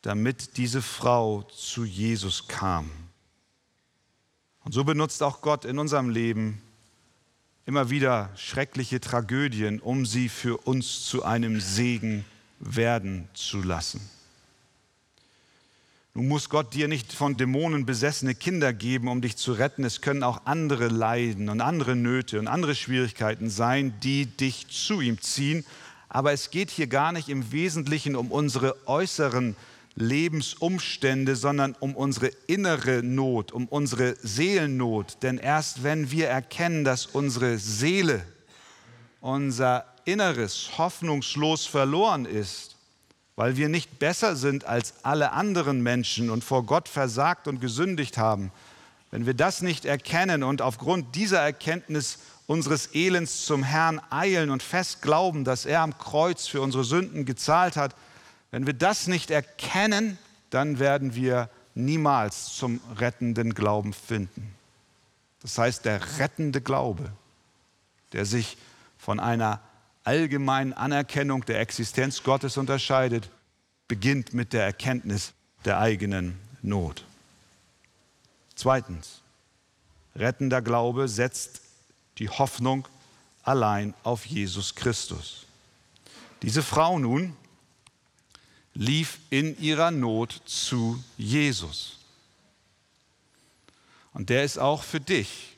damit 0.04 0.58
diese 0.58 0.82
Frau 0.82 1.42
zu 1.44 1.86
Jesus 1.86 2.48
kam. 2.48 2.90
Und 4.64 4.74
so 4.74 4.84
benutzt 4.84 5.24
auch 5.24 5.42
Gott 5.42 5.66
in 5.66 5.80
unserem 5.80 6.10
Leben 6.10 6.62
immer 7.66 7.90
wieder 7.90 8.30
schreckliche 8.36 9.00
Tragödien, 9.00 9.80
um 9.80 10.06
sie 10.06 10.30
für 10.30 10.58
uns 10.58 11.06
zu 11.06 11.24
einem 11.24 11.60
Segen 11.60 12.26
werden 12.60 13.28
zu 13.34 13.62
lassen. 13.62 14.02
Nun 16.16 16.28
muss 16.28 16.50
Gott 16.50 16.76
dir 16.76 16.88
nicht 16.88 17.12
von 17.12 17.38
Dämonen 17.38 17.88
besessene 17.88 18.36
Kinder 18.36 18.72
geben, 18.72 19.08
um 19.08 19.22
dich 19.22 19.36
zu 19.36 19.52
retten. 19.52 19.84
Es 19.84 20.00
können 20.00 20.22
auch 20.22 20.42
andere 20.46 20.88
Leiden 20.88 21.50
und 21.50 21.60
andere 21.60 21.96
Nöte 21.96 22.38
und 22.38 22.48
andere 22.48 22.76
Schwierigkeiten 22.76 23.50
sein, 23.50 23.96
die 24.04 24.28
dich 24.28 24.68
zu 24.68 25.02
ihm 25.02 25.20
ziehen. 25.20 25.66
Aber 26.10 26.32
es 26.32 26.52
geht 26.52 26.70
hier 26.70 26.86
gar 26.86 27.14
nicht 27.14 27.30
im 27.30 27.52
Wesentlichen 27.52 28.16
um 28.16 28.32
unsere 28.32 28.88
äußeren 28.88 29.56
Lebensumstände, 29.96 31.36
sondern 31.36 31.76
um 31.80 31.96
unsere 31.96 32.28
innere 32.46 33.02
Not, 33.02 33.52
um 33.52 33.68
unsere 33.68 34.16
Seelennot. 34.22 35.18
Denn 35.24 35.40
erst 35.40 35.82
wenn 35.82 36.12
wir 36.12 36.28
erkennen, 36.28 36.84
dass 36.84 37.08
unsere 37.08 37.58
Seele, 37.58 38.24
unser 39.20 39.86
Inneres 40.06 40.78
hoffnungslos 40.78 41.66
verloren 41.66 42.26
ist, 42.26 42.73
weil 43.36 43.58
wir 43.58 43.70
nicht 43.70 44.00
besser 44.00 44.36
sind 44.36 44.66
als 44.66 44.94
alle 45.04 45.32
anderen 45.32 45.82
Menschen 45.82 46.30
und 46.30 46.44
vor 46.44 46.64
Gott 46.66 46.88
versagt 46.88 47.48
und 47.48 47.60
gesündigt 47.60 48.18
haben, 48.18 48.52
wenn 49.12 49.26
wir 49.26 49.34
das 49.34 49.62
nicht 49.62 49.86
erkennen 49.86 50.44
und 50.44 50.62
aufgrund 50.62 51.16
dieser 51.16 51.40
Erkenntnis 51.40 52.20
unseres 52.48 52.94
Elends 52.94 53.46
zum 53.46 53.64
Herrn 53.64 54.02
eilen 54.10 54.50
und 54.50 54.62
fest 54.62 55.02
glauben, 55.02 55.44
dass 55.44 55.66
er 55.66 55.82
am 55.82 55.98
Kreuz 55.98 56.48
für 56.48 56.62
unsere 56.62 56.84
Sünden 56.84 57.26
gezahlt 57.26 57.76
hat, 57.76 57.96
wenn 58.52 58.68
wir 58.68 58.74
das 58.74 59.08
nicht 59.08 59.32
erkennen, 59.32 60.18
dann 60.50 60.78
werden 60.78 61.16
wir 61.16 61.50
niemals 61.74 62.54
zum 62.54 62.82
rettenden 62.98 63.54
Glauben 63.54 63.94
finden. 63.94 64.54
Das 65.42 65.58
heißt, 65.58 65.86
der 65.86 66.20
rettende 66.20 66.62
Glaube, 66.62 67.12
der 68.14 68.26
sich 68.26 68.58
von 68.98 69.20
einer 69.20 69.60
allgemeinen 70.04 70.74
Anerkennung 70.74 71.46
der 71.46 71.60
Existenz 71.60 72.24
Gottes 72.24 72.58
unterscheidet, 72.58 73.30
beginnt 73.88 74.34
mit 74.34 74.54
der 74.54 74.64
Erkenntnis 74.64 75.34
der 75.66 75.80
eigenen 75.80 76.38
Not. 76.62 77.06
Zweitens, 78.56 79.22
rettender 80.16 80.62
Glaube 80.62 81.08
setzt 81.08 81.62
die 82.18 82.30
Hoffnung 82.30 82.88
allein 83.44 83.94
auf 84.04 84.26
Jesus 84.26 84.76
Christus. 84.76 85.46
Diese 86.42 86.64
Frau 86.64 87.00
nun 87.00 87.36
lief 88.74 89.20
in 89.30 89.60
ihrer 89.60 89.92
Not 89.92 90.42
zu 90.46 91.04
Jesus. 91.18 91.98
Und 94.14 94.30
der 94.30 94.44
ist 94.44 94.58
auch 94.58 94.84
für 94.84 95.00
dich 95.00 95.58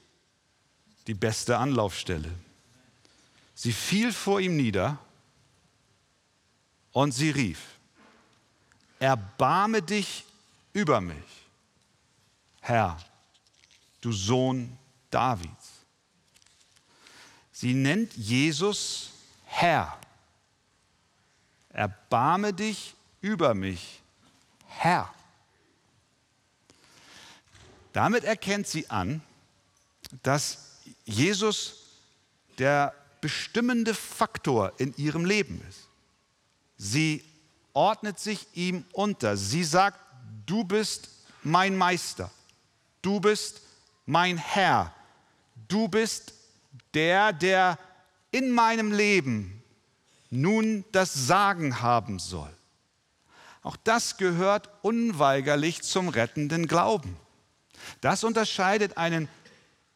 die 1.08 1.14
beste 1.14 1.58
Anlaufstelle. 1.58 2.32
Sie 3.56 3.72
fiel 3.72 4.12
vor 4.12 4.42
ihm 4.42 4.58
nieder 4.58 5.00
und 6.92 7.14
sie 7.14 7.32
rief, 7.32 7.60
erbarme 9.00 9.82
dich 9.82 10.26
über 10.74 11.00
mich, 11.00 11.48
Herr, 12.60 12.98
du 14.02 14.12
Sohn 14.12 14.78
Davids. 15.10 15.72
Sie 17.54 17.74
nennt 17.74 18.14
Jesus 18.16 19.12
Herr. 19.46 19.98
Erbarme 21.70 22.54
dich 22.54 22.94
über 23.22 23.54
mich, 23.54 24.02
Herr. 24.68 25.14
Damit 27.94 28.26
erkennt 28.26 28.68
sie 28.68 28.90
an, 28.90 29.22
dass 30.24 30.82
Jesus 31.06 31.78
der 32.58 32.94
bestimmende 33.26 33.96
Faktor 33.96 34.74
in 34.78 34.94
ihrem 34.98 35.26
Leben 35.26 35.60
ist. 35.68 35.90
Sie 36.78 37.24
ordnet 37.74 38.20
sich 38.20 38.46
ihm 38.54 38.86
unter. 38.94 39.36
Sie 39.36 39.64
sagt, 39.64 40.00
du 40.46 40.64
bist 40.64 41.10
mein 41.42 41.76
Meister, 41.76 42.30
du 43.02 43.20
bist 43.20 43.64
mein 44.06 44.38
Herr, 44.38 44.94
du 45.68 45.88
bist 45.88 46.36
der, 46.94 47.34
der 47.34 47.80
in 48.30 48.52
meinem 48.52 48.92
Leben 48.92 49.64
nun 50.30 50.86
das 50.92 51.12
Sagen 51.16 51.82
haben 51.82 52.20
soll. 52.20 52.56
Auch 53.64 53.76
das 53.76 54.18
gehört 54.18 54.70
unweigerlich 54.84 55.82
zum 55.82 56.10
rettenden 56.10 56.68
Glauben. 56.68 57.18
Das 58.02 58.24
unterscheidet 58.24 58.98
einen 58.98 59.28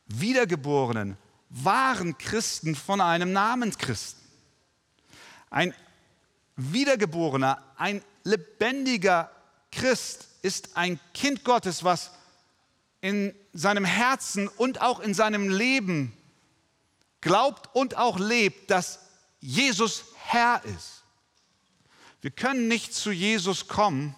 Wiedergeborenen 0.07 1.15
wahren 1.49 2.17
Christen 2.17 2.75
von 2.75 3.01
einem 3.01 3.33
Namenschristen. 3.33 4.21
Ein 5.49 5.73
wiedergeborener, 6.55 7.63
ein 7.75 8.03
lebendiger 8.23 9.31
Christ 9.71 10.27
ist 10.41 10.77
ein 10.77 10.99
Kind 11.13 11.43
Gottes, 11.43 11.83
was 11.83 12.11
in 13.01 13.33
seinem 13.53 13.85
Herzen 13.85 14.47
und 14.47 14.81
auch 14.81 14.99
in 14.99 15.13
seinem 15.13 15.49
Leben 15.49 16.15
glaubt 17.21 17.73
und 17.75 17.97
auch 17.97 18.19
lebt, 18.19 18.69
dass 18.69 18.99
Jesus 19.39 20.05
Herr 20.17 20.61
ist. 20.65 21.03
Wir 22.21 22.31
können 22.31 22.67
nicht 22.67 22.93
zu 22.93 23.11
Jesus 23.11 23.67
kommen 23.67 24.15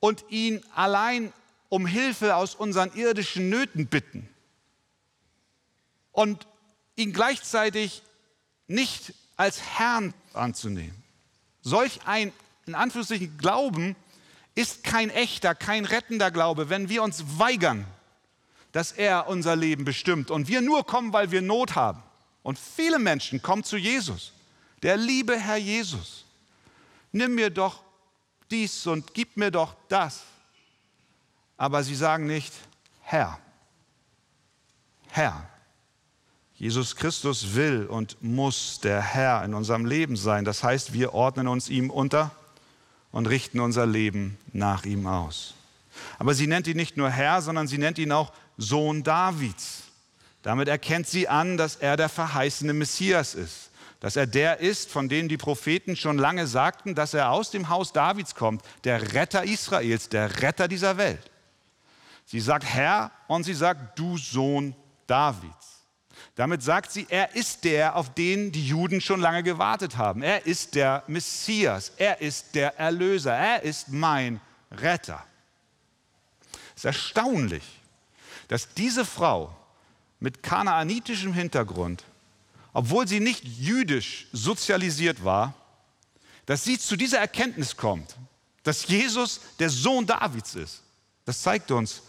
und 0.00 0.24
ihn 0.30 0.64
allein 0.74 1.32
um 1.68 1.86
Hilfe 1.86 2.36
aus 2.36 2.54
unseren 2.54 2.92
irdischen 2.94 3.50
Nöten 3.50 3.86
bitten 3.86 4.33
und 6.14 6.46
ihn 6.96 7.12
gleichzeitig 7.12 8.02
nicht 8.66 9.12
als 9.36 9.60
Herrn 9.60 10.14
anzunehmen. 10.32 11.02
Solch 11.60 12.00
ein, 12.06 12.32
in 12.66 12.74
Anführungszeichen, 12.74 13.36
Glauben 13.36 13.96
ist 14.54 14.84
kein 14.84 15.10
echter, 15.10 15.54
kein 15.54 15.84
rettender 15.84 16.30
Glaube, 16.30 16.70
wenn 16.70 16.88
wir 16.88 17.02
uns 17.02 17.38
weigern, 17.38 17.84
dass 18.72 18.92
er 18.92 19.28
unser 19.28 19.56
Leben 19.56 19.84
bestimmt 19.84 20.30
und 20.30 20.48
wir 20.48 20.62
nur 20.62 20.86
kommen, 20.86 21.12
weil 21.12 21.30
wir 21.30 21.42
Not 21.42 21.74
haben. 21.74 22.02
Und 22.42 22.58
viele 22.58 22.98
Menschen 22.98 23.42
kommen 23.42 23.64
zu 23.64 23.76
Jesus, 23.76 24.32
der 24.82 24.96
liebe 24.96 25.38
Herr 25.38 25.56
Jesus. 25.56 26.24
Nimm 27.10 27.34
mir 27.34 27.50
doch 27.50 27.82
dies 28.50 28.86
und 28.86 29.14
gib 29.14 29.36
mir 29.36 29.50
doch 29.50 29.74
das. 29.88 30.22
Aber 31.56 31.82
sie 31.82 31.94
sagen 31.94 32.26
nicht, 32.26 32.52
Herr, 33.02 33.38
Herr. 35.08 35.48
Jesus 36.56 36.94
Christus 36.94 37.54
will 37.54 37.86
und 37.86 38.16
muss 38.22 38.80
der 38.80 39.00
Herr 39.00 39.44
in 39.44 39.54
unserem 39.54 39.86
Leben 39.86 40.16
sein. 40.16 40.44
Das 40.44 40.62
heißt, 40.62 40.92
wir 40.92 41.12
ordnen 41.12 41.48
uns 41.48 41.68
ihm 41.68 41.90
unter 41.90 42.30
und 43.10 43.26
richten 43.26 43.60
unser 43.60 43.86
Leben 43.86 44.38
nach 44.52 44.84
ihm 44.84 45.06
aus. 45.06 45.54
Aber 46.18 46.34
sie 46.34 46.46
nennt 46.46 46.66
ihn 46.66 46.76
nicht 46.76 46.96
nur 46.96 47.10
Herr, 47.10 47.42
sondern 47.42 47.66
sie 47.66 47.78
nennt 47.78 47.98
ihn 47.98 48.12
auch 48.12 48.32
Sohn 48.56 49.02
Davids. 49.02 49.82
Damit 50.42 50.68
erkennt 50.68 51.06
sie 51.06 51.28
an, 51.28 51.56
dass 51.56 51.76
er 51.76 51.96
der 51.96 52.08
verheißene 52.08 52.72
Messias 52.72 53.34
ist, 53.34 53.70
dass 54.00 54.16
er 54.16 54.26
der 54.26 54.60
ist, 54.60 54.90
von 54.90 55.08
dem 55.08 55.28
die 55.28 55.36
Propheten 55.36 55.96
schon 55.96 56.18
lange 56.18 56.46
sagten, 56.46 56.94
dass 56.94 57.14
er 57.14 57.30
aus 57.30 57.50
dem 57.50 57.68
Haus 57.68 57.92
Davids 57.92 58.34
kommt, 58.34 58.62
der 58.84 59.14
Retter 59.14 59.44
Israels, 59.44 60.08
der 60.08 60.42
Retter 60.42 60.68
dieser 60.68 60.98
Welt. 60.98 61.30
Sie 62.26 62.40
sagt 62.40 62.64
Herr 62.64 63.10
und 63.26 63.44
sie 63.44 63.54
sagt 63.54 63.98
du 63.98 64.18
Sohn 64.18 64.74
Davids. 65.06 65.73
Damit 66.34 66.62
sagt 66.62 66.90
sie, 66.90 67.06
er 67.08 67.34
ist 67.36 67.62
der, 67.62 67.94
auf 67.94 68.12
den 68.12 68.50
die 68.50 68.66
Juden 68.66 69.00
schon 69.00 69.20
lange 69.20 69.44
gewartet 69.44 69.96
haben. 69.96 70.22
Er 70.22 70.46
ist 70.46 70.74
der 70.74 71.04
Messias, 71.06 71.92
er 71.96 72.20
ist 72.20 72.54
der 72.56 72.78
Erlöser, 72.78 73.32
er 73.32 73.62
ist 73.62 73.88
mein 73.88 74.40
Retter. 74.72 75.24
Es 76.74 76.78
ist 76.78 76.84
erstaunlich, 76.86 77.62
dass 78.48 78.74
diese 78.74 79.04
Frau 79.04 79.56
mit 80.18 80.42
kanaanitischem 80.42 81.32
Hintergrund, 81.32 82.04
obwohl 82.72 83.06
sie 83.06 83.20
nicht 83.20 83.44
jüdisch 83.44 84.26
sozialisiert 84.32 85.24
war, 85.24 85.54
dass 86.46 86.64
sie 86.64 86.78
zu 86.78 86.96
dieser 86.96 87.18
Erkenntnis 87.18 87.76
kommt, 87.76 88.16
dass 88.64 88.88
Jesus 88.88 89.40
der 89.60 89.70
Sohn 89.70 90.04
Davids 90.04 90.56
ist. 90.56 90.82
Das 91.24 91.40
zeigt 91.42 91.70
uns, 91.70 92.02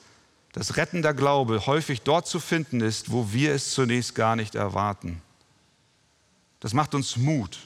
dass 0.55 0.77
rettender 0.77 1.13
Glaube 1.13 1.65
häufig 1.65 2.03
dort 2.03 2.27
zu 2.27 2.39
finden 2.39 2.79
ist, 2.79 3.11
wo 3.11 3.33
wir 3.33 3.53
es 3.53 3.73
zunächst 3.73 4.15
gar 4.15 4.37
nicht 4.37 4.55
erwarten. 4.55 5.21
Das 6.61 6.73
macht 6.73 6.95
uns 6.95 7.17
Mut. 7.17 7.59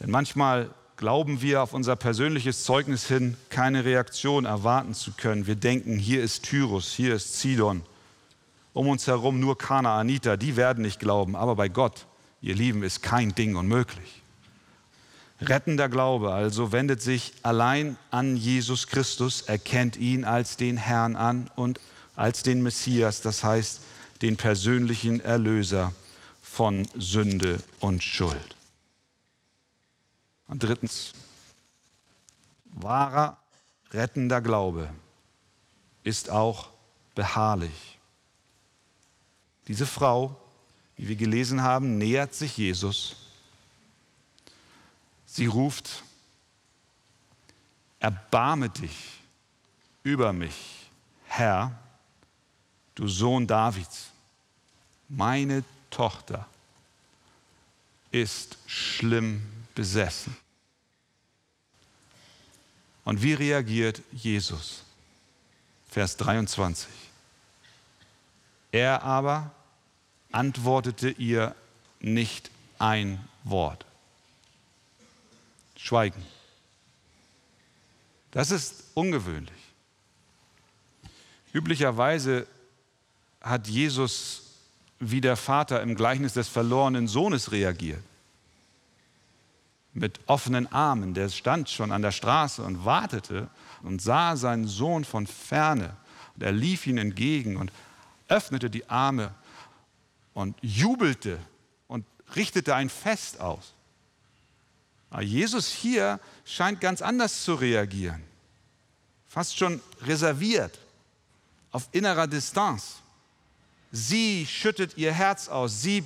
Denn 0.00 0.10
manchmal 0.10 0.70
glauben 0.96 1.42
wir 1.42 1.62
auf 1.62 1.74
unser 1.74 1.94
persönliches 1.94 2.64
Zeugnis 2.64 3.06
hin, 3.06 3.36
keine 3.50 3.84
Reaktion 3.84 4.46
erwarten 4.46 4.94
zu 4.94 5.12
können. 5.12 5.46
Wir 5.46 5.56
denken, 5.56 5.98
hier 5.98 6.22
ist 6.22 6.44
Tyrus, 6.44 6.90
hier 6.94 7.14
ist 7.14 7.38
Zidon, 7.38 7.82
um 8.72 8.88
uns 8.88 9.06
herum 9.06 9.40
nur 9.40 9.58
Kanaaniter, 9.58 10.38
die 10.38 10.56
werden 10.56 10.82
nicht 10.82 11.00
glauben, 11.00 11.36
aber 11.36 11.54
bei 11.54 11.68
Gott, 11.68 12.06
ihr 12.40 12.54
Lieben, 12.54 12.82
ist 12.82 13.02
kein 13.02 13.34
Ding 13.34 13.56
unmöglich. 13.56 14.19
Rettender 15.42 15.88
Glaube 15.88 16.32
also 16.32 16.70
wendet 16.72 17.00
sich 17.00 17.32
allein 17.42 17.96
an 18.10 18.36
Jesus 18.36 18.86
Christus, 18.86 19.42
erkennt 19.42 19.96
ihn 19.96 20.24
als 20.24 20.56
den 20.56 20.76
Herrn 20.76 21.16
an 21.16 21.50
und 21.56 21.80
als 22.14 22.42
den 22.42 22.62
Messias, 22.62 23.22
das 23.22 23.42
heißt 23.42 23.80
den 24.20 24.36
persönlichen 24.36 25.20
Erlöser 25.20 25.94
von 26.42 26.86
Sünde 26.94 27.62
und 27.80 28.02
Schuld. 28.02 28.56
Und 30.46 30.62
drittens, 30.62 31.12
wahrer 32.66 33.38
rettender 33.92 34.42
Glaube 34.42 34.90
ist 36.04 36.28
auch 36.28 36.68
beharrlich. 37.14 37.98
Diese 39.68 39.86
Frau, 39.86 40.36
wie 40.96 41.08
wir 41.08 41.16
gelesen 41.16 41.62
haben, 41.62 41.96
nähert 41.96 42.34
sich 42.34 42.58
Jesus 42.58 43.16
Sie 45.32 45.46
ruft, 45.46 46.02
erbarme 48.00 48.68
dich 48.68 49.20
über 50.02 50.32
mich, 50.32 50.90
Herr, 51.26 51.78
du 52.96 53.06
Sohn 53.06 53.46
Davids. 53.46 54.10
Meine 55.08 55.62
Tochter 55.88 56.48
ist 58.10 58.58
schlimm 58.66 59.46
besessen. 59.76 60.36
Und 63.04 63.22
wie 63.22 63.34
reagiert 63.34 64.02
Jesus? 64.10 64.82
Vers 65.88 66.16
23. 66.16 66.88
Er 68.72 69.04
aber 69.04 69.52
antwortete 70.32 71.10
ihr 71.10 71.54
nicht 72.00 72.50
ein 72.80 73.24
Wort. 73.44 73.84
Schweigen. 75.82 76.22
Das 78.30 78.50
ist 78.50 78.84
ungewöhnlich. 78.94 79.50
Üblicherweise 81.52 82.46
hat 83.40 83.66
Jesus 83.66 84.42
wie 85.00 85.22
der 85.22 85.36
Vater 85.36 85.82
im 85.82 85.94
Gleichnis 85.94 86.34
des 86.34 86.48
verlorenen 86.48 87.08
Sohnes 87.08 87.50
reagiert. 87.50 88.02
Mit 89.94 90.20
offenen 90.26 90.70
Armen. 90.70 91.14
Der 91.14 91.30
stand 91.30 91.70
schon 91.70 91.90
an 91.90 92.02
der 92.02 92.12
Straße 92.12 92.62
und 92.62 92.84
wartete 92.84 93.48
und 93.82 94.02
sah 94.02 94.36
seinen 94.36 94.68
Sohn 94.68 95.04
von 95.04 95.26
ferne. 95.26 95.96
Und 96.36 96.42
er 96.42 96.52
lief 96.52 96.86
ihm 96.86 96.98
entgegen 96.98 97.56
und 97.56 97.72
öffnete 98.28 98.68
die 98.68 98.88
Arme 98.88 99.34
und 100.34 100.56
jubelte 100.60 101.38
und 101.88 102.04
richtete 102.36 102.74
ein 102.74 102.90
Fest 102.90 103.40
aus. 103.40 103.72
Aber 105.10 105.22
Jesus 105.22 105.68
hier 105.68 106.20
scheint 106.44 106.80
ganz 106.80 107.02
anders 107.02 107.44
zu 107.44 107.54
reagieren. 107.54 108.22
Fast 109.26 109.58
schon 109.58 109.80
reserviert, 110.02 110.78
auf 111.72 111.88
innerer 111.92 112.26
Distanz. 112.26 112.96
Sie 113.92 114.46
schüttet 114.46 114.96
ihr 114.96 115.12
Herz 115.12 115.48
aus, 115.48 115.82
sie 115.82 116.04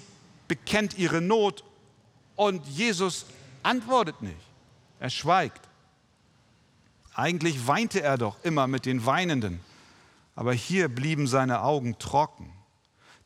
bekennt 0.48 0.98
ihre 0.98 1.20
Not 1.20 1.64
und 2.36 2.66
Jesus 2.66 3.26
antwortet 3.62 4.20
nicht. 4.22 4.36
Er 5.00 5.10
schweigt. 5.10 5.60
Eigentlich 7.14 7.66
weinte 7.66 8.02
er 8.02 8.18
doch 8.18 8.42
immer 8.42 8.66
mit 8.66 8.86
den 8.86 9.06
Weinenden, 9.06 9.60
aber 10.34 10.52
hier 10.52 10.88
blieben 10.88 11.26
seine 11.26 11.62
Augen 11.62 11.98
trocken. 11.98 12.52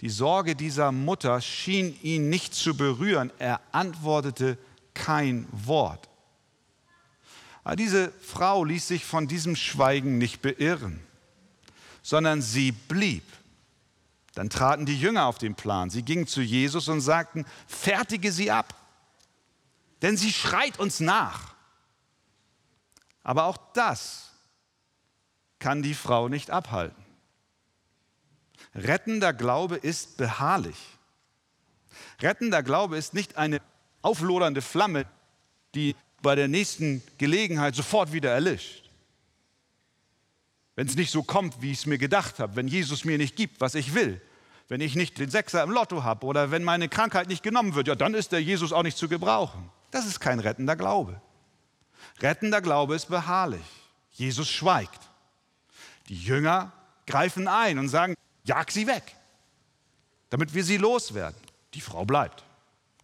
Die 0.01 0.11
Sorge 0.11 0.55
dieser 0.55 0.93
Mutter 0.93 1.41
schien 1.41 1.99
ihn 2.03 2.29
nicht 2.29 2.55
zu 2.55 2.77
berühren. 2.77 3.33
Er 3.39 3.61
antwortete 3.73 4.59
kein 4.99 5.47
Wort. 5.53 6.09
Aber 7.65 7.77
diese 7.77 8.13
Frau 8.21 8.65
ließ 8.65 8.89
sich 8.89 9.05
von 9.05 9.29
diesem 9.29 9.57
Schweigen 9.57 10.19
nicht 10.19 10.43
beirren, 10.43 11.01
sondern 12.03 12.43
sie 12.43 12.73
blieb. 12.73 13.25
Dann 14.35 14.51
traten 14.51 14.87
die 14.87 14.99
Jünger 14.99 15.27
auf 15.27 15.39
den 15.39 15.55
Plan. 15.55 15.91
Sie 15.91 16.03
gingen 16.03 16.27
zu 16.27 16.41
Jesus 16.41 16.89
und 16.89 17.01
sagten, 17.01 17.45
fertige 17.67 18.33
sie 18.33 18.51
ab, 18.51 18.75
denn 20.03 20.17
sie 20.17 20.33
schreit 20.33 20.79
uns 20.79 21.01
nach. 21.01 21.55
Aber 23.23 23.45
auch 23.45 23.59
das 23.75 24.31
kann 25.59 25.83
die 25.83 25.95
Frau 25.95 26.29
nicht 26.29 26.51
abhalten. 26.51 27.05
Rettender 28.75 29.33
Glaube 29.33 29.77
ist 29.77 30.17
beharrlich. 30.17 30.79
Rettender 32.21 32.63
Glaube 32.63 32.97
ist 32.97 33.13
nicht 33.13 33.37
eine 33.37 33.61
auflodernde 34.03 34.63
Flamme, 34.63 35.07
die 35.75 35.95
bei 36.23 36.35
der 36.35 36.49
nächsten 36.49 37.03
Gelegenheit 37.19 37.75
sofort 37.75 38.13
wieder 38.13 38.31
erlischt. 38.31 38.89
Wenn 40.75 40.87
es 40.87 40.97
nicht 40.97 41.11
so 41.11 41.23
kommt, 41.23 41.61
wie 41.61 41.73
ich 41.73 41.79
es 41.79 41.87
mir 41.87 41.99
gedacht 41.99 42.39
habe, 42.39 42.57
wenn 42.57 42.69
Jesus 42.69 43.05
mir 43.05 43.19
nicht 43.19 43.37
gibt, 43.37 43.61
was 43.61 43.75
ich 43.75 43.95
will, 43.95 44.21
wenn 44.69 44.81
ich 44.81 44.95
nicht 44.95 45.19
den 45.19 45.31
Sechser 45.31 45.63
im 45.63 45.71
Lotto 45.71 46.05
habe 46.05 46.27
oder 46.27 46.51
wenn 46.51 46.63
meine 46.63 46.89
Krankheit 46.89 47.29
nicht 47.29 47.43
genommen 47.43 47.75
wird, 47.75 47.89
ja, 47.89 47.95
dann 47.95 48.15
ist 48.15 48.33
der 48.33 48.43
Jesus 48.43 48.73
auch 48.73 48.83
nicht 48.83 48.97
zu 48.97 49.09
gebrauchen. 49.09 49.71
Das 49.91 50.07
ist 50.07 50.21
kein 50.21 50.39
rettender 50.39 50.77
Glaube. 50.77 51.21
Rettender 52.21 52.61
Glaube 52.61 52.95
ist 52.95 53.07
beharrlich. 53.07 53.65
Jesus 54.13 54.49
schweigt. 54.49 55.01
Die 56.09 56.17
Jünger 56.17 56.73
greifen 57.07 57.49
ein 57.49 57.79
und 57.79 57.89
sagen, 57.89 58.15
jag 58.45 58.71
sie 58.71 58.87
weg, 58.87 59.17
damit 60.31 60.55
wir 60.55 60.65
sie 60.65 60.77
loswerden. 60.77 61.41
Die 61.75 61.81
Frau 61.81 62.05
bleibt. 62.05 62.45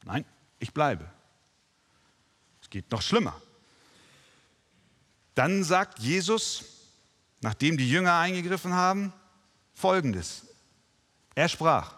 Nein, 0.05 0.25
ich 0.65 0.73
bleibe. 0.73 1.09
Es 2.61 2.71
geht 2.71 2.91
noch 2.91 3.03
schlimmer. 3.03 3.41
Dann 5.35 5.63
sagt 5.63 5.99
Jesus, 5.99 6.65
nachdem 7.41 7.77
die 7.77 7.89
Jünger 7.89 8.19
eingegriffen 8.19 8.73
haben, 8.73 9.13
folgendes. 9.75 10.47
Er 11.35 11.49
sprach, 11.49 11.95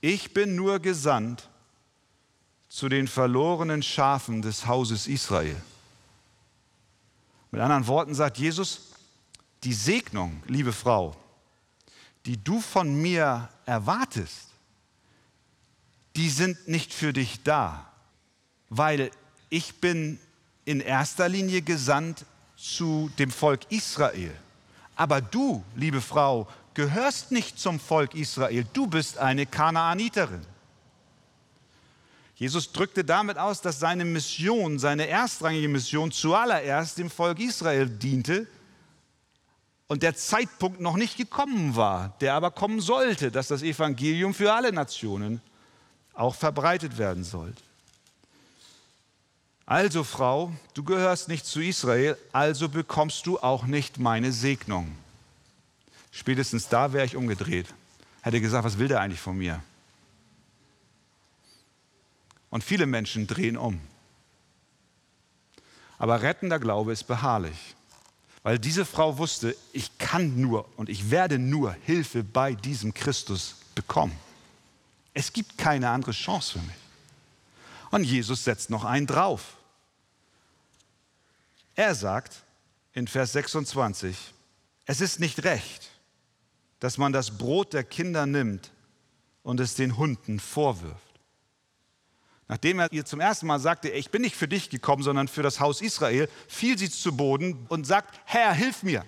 ich 0.00 0.32
bin 0.32 0.56
nur 0.56 0.78
gesandt 0.78 1.48
zu 2.68 2.88
den 2.88 3.06
verlorenen 3.06 3.82
Schafen 3.82 4.40
des 4.40 4.66
Hauses 4.66 5.06
Israel. 5.06 5.60
Mit 7.50 7.60
anderen 7.60 7.86
Worten 7.86 8.14
sagt 8.14 8.38
Jesus, 8.38 8.92
die 9.64 9.74
Segnung, 9.74 10.42
liebe 10.46 10.72
Frau, 10.72 11.14
die 12.24 12.42
du 12.42 12.60
von 12.60 12.94
mir 12.94 13.50
erwartest, 13.66 14.49
die 16.16 16.30
sind 16.30 16.68
nicht 16.68 16.92
für 16.92 17.12
dich 17.12 17.42
da, 17.42 17.86
weil 18.68 19.10
ich 19.48 19.80
bin 19.80 20.18
in 20.64 20.80
erster 20.80 21.28
Linie 21.28 21.62
gesandt 21.62 22.24
zu 22.56 23.10
dem 23.18 23.30
Volk 23.30 23.60
Israel. 23.70 24.34
Aber 24.96 25.20
du, 25.20 25.64
liebe 25.74 26.00
Frau, 26.00 26.46
gehörst 26.74 27.32
nicht 27.32 27.58
zum 27.58 27.80
Volk 27.80 28.14
Israel, 28.14 28.64
du 28.72 28.86
bist 28.86 29.18
eine 29.18 29.46
Kanaaniterin. 29.46 30.46
Jesus 32.34 32.72
drückte 32.72 33.04
damit 33.04 33.36
aus, 33.36 33.60
dass 33.60 33.80
seine 33.80 34.04
Mission, 34.04 34.78
seine 34.78 35.06
erstrangige 35.06 35.68
Mission 35.68 36.10
zuallererst 36.10 36.96
dem 36.96 37.10
Volk 37.10 37.38
Israel 37.38 37.86
diente 37.86 38.46
und 39.88 40.02
der 40.02 40.14
Zeitpunkt 40.14 40.80
noch 40.80 40.96
nicht 40.96 41.16
gekommen 41.16 41.76
war, 41.76 42.16
der 42.20 42.34
aber 42.34 42.50
kommen 42.50 42.80
sollte, 42.80 43.30
dass 43.30 43.48
das 43.48 43.62
Evangelium 43.62 44.32
für 44.32 44.54
alle 44.54 44.72
Nationen 44.72 45.42
auch 46.20 46.34
verbreitet 46.34 46.98
werden 46.98 47.24
sollte. 47.24 47.62
Also 49.64 50.04
Frau, 50.04 50.52
du 50.74 50.84
gehörst 50.84 51.28
nicht 51.28 51.46
zu 51.46 51.60
Israel, 51.60 52.16
also 52.32 52.68
bekommst 52.68 53.26
du 53.26 53.38
auch 53.38 53.64
nicht 53.64 53.98
meine 53.98 54.32
Segnung. 54.32 54.96
Spätestens 56.10 56.68
da 56.68 56.92
wäre 56.92 57.06
ich 57.06 57.16
umgedreht. 57.16 57.72
Hätte 58.20 58.40
gesagt, 58.40 58.64
was 58.64 58.78
will 58.78 58.88
der 58.88 59.00
eigentlich 59.00 59.20
von 59.20 59.38
mir? 59.38 59.62
Und 62.50 62.64
viele 62.64 62.84
Menschen 62.84 63.26
drehen 63.26 63.56
um. 63.56 63.80
Aber 65.98 66.20
rettender 66.20 66.58
Glaube 66.58 66.92
ist 66.92 67.04
beharrlich. 67.04 67.76
Weil 68.42 68.58
diese 68.58 68.84
Frau 68.84 69.18
wusste, 69.18 69.56
ich 69.72 69.96
kann 69.98 70.40
nur 70.40 70.66
und 70.76 70.88
ich 70.88 71.10
werde 71.10 71.38
nur 71.38 71.72
Hilfe 71.84 72.24
bei 72.24 72.54
diesem 72.54 72.92
Christus 72.92 73.56
bekommen. 73.74 74.18
Es 75.14 75.32
gibt 75.32 75.58
keine 75.58 75.90
andere 75.90 76.12
Chance 76.12 76.58
für 76.58 76.64
mich. 76.64 76.76
Und 77.90 78.04
Jesus 78.04 78.44
setzt 78.44 78.70
noch 78.70 78.84
einen 78.84 79.06
drauf. 79.06 79.56
Er 81.74 81.94
sagt 81.94 82.44
in 82.92 83.08
Vers 83.08 83.32
26, 83.32 84.16
es 84.86 85.00
ist 85.00 85.20
nicht 85.20 85.44
recht, 85.44 85.90
dass 86.78 86.98
man 86.98 87.12
das 87.12 87.36
Brot 87.36 87.72
der 87.72 87.84
Kinder 87.84 88.26
nimmt 88.26 88.70
und 89.42 89.60
es 89.60 89.74
den 89.74 89.96
Hunden 89.96 90.40
vorwirft. 90.40 90.96
Nachdem 92.48 92.80
er 92.80 92.92
ihr 92.92 93.04
zum 93.04 93.20
ersten 93.20 93.46
Mal 93.46 93.60
sagte, 93.60 93.90
ich 93.90 94.10
bin 94.10 94.22
nicht 94.22 94.34
für 94.34 94.48
dich 94.48 94.70
gekommen, 94.70 95.04
sondern 95.04 95.28
für 95.28 95.42
das 95.42 95.60
Haus 95.60 95.80
Israel, 95.80 96.28
fiel 96.48 96.76
sie 96.76 96.90
zu 96.90 97.16
Boden 97.16 97.66
und 97.68 97.86
sagt, 97.86 98.20
Herr, 98.24 98.52
hilf 98.52 98.82
mir. 98.82 99.04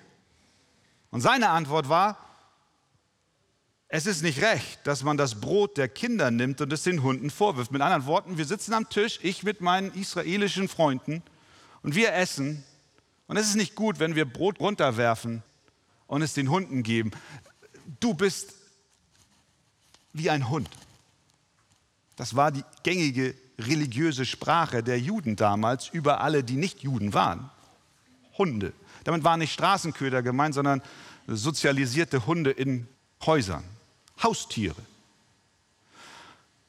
Und 1.11 1.23
seine 1.23 1.49
Antwort 1.49 1.89
war, 1.89 2.17
es 3.95 4.07
ist 4.07 4.23
nicht 4.23 4.41
recht, 4.41 4.81
dass 4.85 5.03
man 5.03 5.19
das 5.19 5.39
Brot 5.39 5.77
der 5.77 5.87
Kinder 5.87 6.31
nimmt 6.31 6.63
und 6.63 6.73
es 6.73 6.83
den 6.83 7.03
Hunden 7.03 7.29
vorwirft. 7.29 7.73
Mit 7.73 7.83
anderen 7.83 8.07
Worten, 8.07 8.39
wir 8.39 8.47
sitzen 8.47 8.73
am 8.73 8.89
Tisch, 8.89 9.21
ich 9.23 9.43
mit 9.43 9.61
meinen 9.61 9.93
israelischen 9.93 10.67
Freunden, 10.67 11.23
und 11.83 11.95
wir 11.95 12.15
essen. 12.15 12.65
Und 13.27 13.37
es 13.37 13.49
ist 13.49 13.57
nicht 13.57 13.75
gut, 13.75 13.99
wenn 13.99 14.15
wir 14.15 14.25
Brot 14.25 14.61
runterwerfen 14.61 15.43
und 16.07 16.23
es 16.23 16.33
den 16.33 16.49
Hunden 16.49 16.83
geben. 16.83 17.11
Du 18.01 18.15
bist 18.15 18.55
wie 20.15 20.31
ein 20.31 20.49
Hund. 20.49 20.71
Das 22.17 22.35
war 22.35 22.51
die 22.51 22.65
gängige 22.85 23.35
religiöse 23.59 24.25
Sprache 24.25 24.83
der 24.83 24.99
Juden 25.01 25.37
damals 25.37 25.91
über 25.91 26.23
alle, 26.23 26.43
die 26.43 26.57
nicht 26.57 26.81
Juden 26.81 27.13
waren. 27.13 27.51
Hunde. 28.39 28.73
Damit 29.05 29.23
waren 29.23 29.41
nicht 29.41 29.53
Straßenköder 29.53 30.23
gemeint, 30.23 30.55
sondern 30.55 30.81
sozialisierte 31.27 32.25
Hunde 32.25 32.53
in 32.53 32.89
Häusern. 33.27 33.65
Haustiere. 34.23 34.83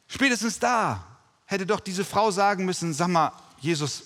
Spätestens 0.08 0.60
da 0.60 1.06
hätte 1.46 1.66
doch 1.66 1.80
diese 1.80 2.06
Frau 2.06 2.32
sagen 2.32 2.66
müssen, 2.66 2.94
sag 2.94 3.08
mal, 3.08 3.32
Jesus, 3.60 4.04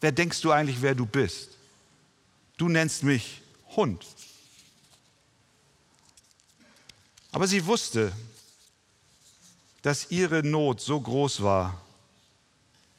wer 0.00 0.12
denkst 0.12 0.40
du 0.40 0.50
eigentlich, 0.50 0.80
wer 0.82 0.94
du 0.94 1.06
bist? 1.06 1.50
Du 2.56 2.68
nennst 2.68 3.02
mich 3.02 3.42
Hund. 3.76 4.04
Aber 7.32 7.46
sie 7.46 7.64
wusste, 7.64 8.12
dass 9.80 10.10
ihre 10.10 10.42
Not 10.42 10.80
so 10.80 11.00
groß 11.00 11.42
war, 11.42 11.80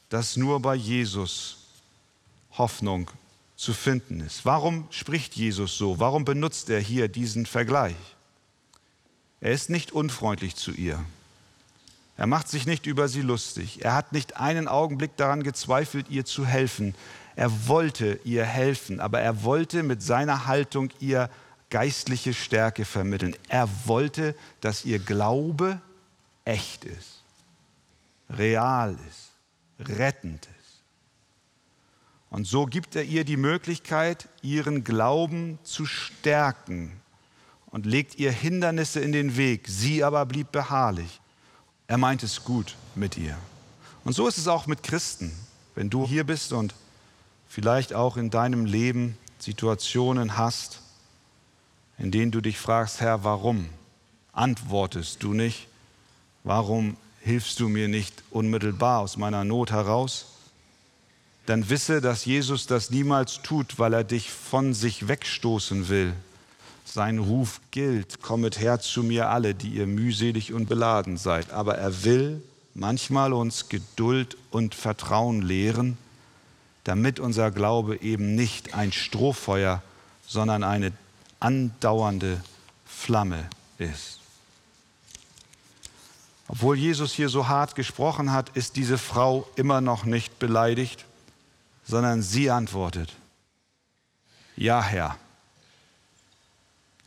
dass 0.08 0.36
nur 0.36 0.60
bei 0.60 0.74
Jesus 0.74 1.58
Hoffnung 2.52 3.10
zu 3.56 3.72
finden 3.72 4.20
ist. 4.20 4.44
Warum 4.44 4.86
spricht 4.90 5.34
Jesus 5.34 5.78
so? 5.78 5.98
Warum 5.98 6.24
benutzt 6.24 6.68
er 6.70 6.80
hier 6.80 7.08
diesen 7.08 7.46
Vergleich? 7.46 7.96
Er 9.44 9.52
ist 9.52 9.68
nicht 9.68 9.92
unfreundlich 9.92 10.56
zu 10.56 10.70
ihr. 10.70 11.04
Er 12.16 12.26
macht 12.26 12.48
sich 12.48 12.64
nicht 12.64 12.86
über 12.86 13.08
sie 13.08 13.20
lustig. 13.20 13.84
Er 13.84 13.94
hat 13.94 14.10
nicht 14.10 14.38
einen 14.38 14.68
Augenblick 14.68 15.18
daran 15.18 15.42
gezweifelt, 15.42 16.06
ihr 16.08 16.24
zu 16.24 16.46
helfen. 16.46 16.94
Er 17.36 17.68
wollte 17.68 18.18
ihr 18.24 18.46
helfen, 18.46 19.00
aber 19.00 19.20
er 19.20 19.42
wollte 19.44 19.82
mit 19.82 20.00
seiner 20.00 20.46
Haltung 20.46 20.88
ihr 20.98 21.28
geistliche 21.68 22.32
Stärke 22.32 22.86
vermitteln. 22.86 23.36
Er 23.50 23.68
wollte, 23.84 24.34
dass 24.62 24.86
ihr 24.86 24.98
Glaube 24.98 25.78
echt 26.46 26.86
ist, 26.86 27.22
real 28.30 28.96
ist, 29.10 29.88
rettend 29.90 30.46
ist. 30.46 30.80
Und 32.30 32.46
so 32.46 32.64
gibt 32.64 32.96
er 32.96 33.04
ihr 33.04 33.26
die 33.26 33.36
Möglichkeit, 33.36 34.26
ihren 34.40 34.84
Glauben 34.84 35.58
zu 35.64 35.84
stärken 35.84 36.98
und 37.74 37.86
legt 37.86 38.20
ihr 38.20 38.30
Hindernisse 38.30 39.00
in 39.00 39.10
den 39.10 39.36
Weg. 39.36 39.66
Sie 39.66 40.04
aber 40.04 40.24
blieb 40.26 40.52
beharrlich. 40.52 41.20
Er 41.88 41.98
meint 41.98 42.22
es 42.22 42.44
gut 42.44 42.76
mit 42.94 43.18
ihr. 43.18 43.36
Und 44.04 44.12
so 44.12 44.28
ist 44.28 44.38
es 44.38 44.46
auch 44.46 44.68
mit 44.68 44.84
Christen. 44.84 45.32
Wenn 45.74 45.90
du 45.90 46.06
hier 46.06 46.22
bist 46.22 46.52
und 46.52 46.72
vielleicht 47.48 47.92
auch 47.92 48.16
in 48.16 48.30
deinem 48.30 48.64
Leben 48.64 49.18
Situationen 49.40 50.38
hast, 50.38 50.82
in 51.98 52.12
denen 52.12 52.30
du 52.30 52.40
dich 52.40 52.60
fragst, 52.60 53.00
Herr, 53.00 53.24
warum 53.24 53.68
antwortest 54.32 55.24
du 55.24 55.34
nicht? 55.34 55.66
warum 56.44 56.96
hilfst 57.22 57.58
du 57.58 57.68
mir 57.68 57.88
nicht 57.88 58.22
unmittelbar 58.30 59.00
aus 59.00 59.16
meiner 59.16 59.42
Not 59.42 59.72
heraus? 59.72 60.26
Dann 61.46 61.68
wisse, 61.68 62.00
dass 62.00 62.24
Jesus 62.24 62.66
das 62.66 62.90
niemals 62.90 63.42
tut, 63.42 63.78
weil 63.78 63.94
er 63.94 64.04
dich 64.04 64.30
von 64.30 64.74
sich 64.74 65.08
wegstoßen 65.08 65.88
will. 65.88 66.12
Sein 66.84 67.18
Ruf 67.18 67.60
gilt, 67.70 68.20
kommet 68.22 68.60
her 68.60 68.78
zu 68.78 69.02
mir 69.02 69.30
alle, 69.30 69.54
die 69.54 69.70
ihr 69.70 69.86
mühselig 69.86 70.52
und 70.52 70.68
beladen 70.68 71.16
seid. 71.16 71.50
Aber 71.50 71.76
er 71.76 72.04
will 72.04 72.42
manchmal 72.74 73.32
uns 73.32 73.68
Geduld 73.68 74.36
und 74.50 74.74
Vertrauen 74.74 75.42
lehren, 75.42 75.96
damit 76.84 77.18
unser 77.18 77.50
Glaube 77.50 78.00
eben 78.02 78.34
nicht 78.34 78.74
ein 78.74 78.92
Strohfeuer, 78.92 79.82
sondern 80.26 80.62
eine 80.62 80.92
andauernde 81.40 82.42
Flamme 82.84 83.48
ist. 83.78 84.20
Obwohl 86.48 86.76
Jesus 86.76 87.12
hier 87.12 87.28
so 87.28 87.48
hart 87.48 87.74
gesprochen 87.74 88.32
hat, 88.32 88.50
ist 88.50 88.76
diese 88.76 88.98
Frau 88.98 89.48
immer 89.56 89.80
noch 89.80 90.04
nicht 90.04 90.38
beleidigt, 90.38 91.04
sondern 91.86 92.22
sie 92.22 92.50
antwortet, 92.50 93.12
ja 94.56 94.82
Herr, 94.82 95.16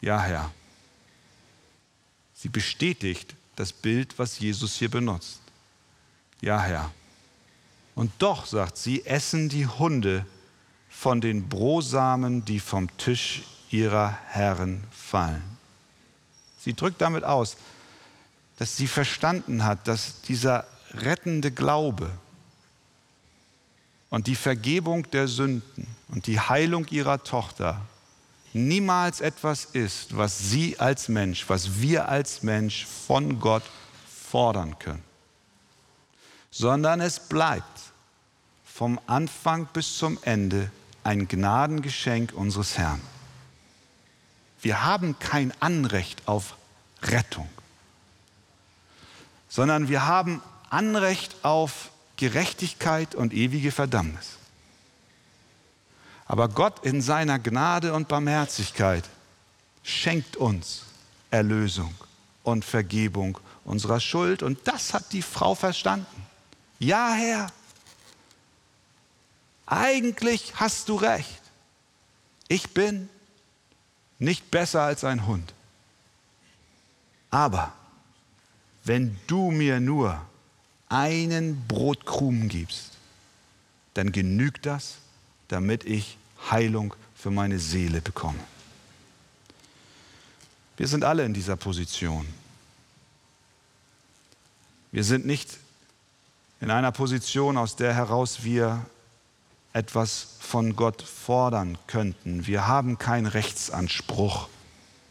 ja 0.02 0.22
Herr. 0.22 0.52
Sie 2.34 2.50
bestätigt 2.50 3.36
das 3.56 3.74
Bild, 3.74 4.18
was 4.20 4.40
Jesus 4.40 4.76
hier 4.76 4.90
benutzt. 4.90 5.40
Ja 6.42 6.62
Herr. 6.62 6.92
Und 7.96 8.12
doch, 8.20 8.46
sagt 8.46 8.78
sie, 8.78 9.06
essen 9.06 9.50
die 9.50 9.66
Hunde 9.66 10.26
von 10.90 11.20
den 11.20 11.50
Brosamen, 11.50 12.46
die 12.46 12.60
vom 12.60 12.96
Tisch 12.98 13.44
ihrer 13.72 14.18
Herren 14.28 14.84
fallen. 14.92 15.44
Sie 16.60 16.74
drückt 16.74 17.02
damit 17.02 17.24
aus, 17.24 17.58
dass 18.58 18.78
sie 18.78 18.88
verstanden 18.88 19.64
hat, 19.64 19.88
dass 19.88 20.22
dieser 20.22 20.68
rettende 20.94 21.52
Glaube 21.52 22.12
und 24.10 24.28
die 24.28 24.36
Vergebung 24.36 25.10
der 25.12 25.28
Sünden 25.28 25.88
und 26.10 26.28
die 26.28 26.40
Heilung 26.40 26.88
ihrer 26.88 27.24
Tochter 27.24 27.82
niemals 28.58 29.22
etwas 29.22 29.66
ist, 29.66 30.18
was 30.18 30.50
sie 30.50 30.80
als 30.80 31.08
Mensch, 31.08 31.46
was 31.48 31.80
wir 31.80 32.10
als 32.10 32.44
Mensch 32.44 32.86
von 32.86 33.40
Gott 33.40 33.64
fordern 34.30 34.78
können, 34.80 35.04
sondern 36.52 37.02
es 37.02 37.20
bleibt 37.20 37.94
vom 38.66 39.00
Anfang 39.08 39.68
bis 39.74 39.98
zum 39.98 40.18
Ende 40.24 40.72
ein 41.04 41.28
Gnadengeschenk 41.28 42.34
unseres 42.34 42.78
Herrn. 42.78 43.02
Wir 44.62 44.84
haben 44.84 45.18
kein 45.20 45.54
Anrecht 45.62 46.28
auf 46.28 46.56
Rettung 47.04 47.48
sondern 49.50 49.90
wir 49.90 50.06
haben 50.06 50.42
Anrecht 50.70 51.44
auf 51.44 51.90
Gerechtigkeit 52.18 53.16
und 53.16 53.34
ewige 53.34 53.72
Verdammnis. 53.72 54.37
Aber 56.28 56.50
Gott 56.50 56.86
in 56.86 57.02
seiner 57.02 57.40
Gnade 57.40 57.94
und 57.94 58.08
Barmherzigkeit 58.08 59.06
schenkt 59.84 60.36
uns 60.36 60.84
Erlösung 61.32 61.94
und 62.44 62.66
Vergebung 62.66 63.38
unserer 63.64 64.00
Schuld. 64.00 64.44
Und 64.44 64.60
das 64.66 64.94
hat 64.94 65.14
die 65.14 65.22
Frau 65.22 65.56
verstanden. 65.56 66.26
Ja, 66.80 67.14
Herr, 67.14 67.48
eigentlich 69.66 70.54
hast 70.56 70.90
du 70.90 70.96
recht. 70.96 71.42
Ich 72.48 72.74
bin 72.74 73.10
nicht 74.20 74.52
besser 74.52 74.82
als 74.82 75.04
ein 75.04 75.26
Hund. 75.26 75.54
Aber 77.30 77.74
wenn 78.84 79.18
du 79.28 79.52
mir 79.52 79.80
nur 79.80 80.22
einen 80.90 81.68
Brotkrumen 81.68 82.48
gibst, 82.48 82.92
dann 83.94 84.12
genügt 84.12 84.66
das, 84.66 84.96
damit 85.48 85.84
ich 85.86 86.18
Heilung 86.52 86.94
für 87.16 87.32
meine 87.32 87.60
Seele 87.60 88.02
bekomme. 88.02 88.40
Wir 90.78 90.88
sind 90.88 91.04
alle 91.04 91.26
in 91.26 91.34
dieser 91.34 91.56
Position. 91.56 92.28
Wir 94.92 95.04
sind 95.04 95.26
nicht 95.26 95.58
in 96.62 96.72
einer 96.72 96.92
Position, 96.92 97.58
aus 97.58 97.76
der 97.76 97.94
heraus 97.94 98.44
wir 98.44 98.86
etwas 99.74 100.38
von 100.40 100.76
Gott 100.76 101.02
fordern 101.02 101.78
könnten. 101.88 102.48
Wir 102.48 102.68
haben 102.68 102.98
keinen 102.98 103.28
Rechtsanspruch 103.28 104.48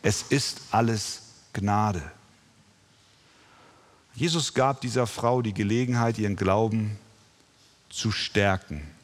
Es 0.03 0.23
ist 0.23 0.61
alles 0.71 1.23
Gnade. 1.53 2.03
Jesus 4.15 4.55
gab 4.55 4.81
dieser 4.81 5.07
Frau 5.07 5.43
die 5.43 5.53
Gelegenheit, 5.53 6.19
ihren 6.19 6.37
Glauben 6.37 6.99
zu 7.91 8.13
stärken. 8.13 8.96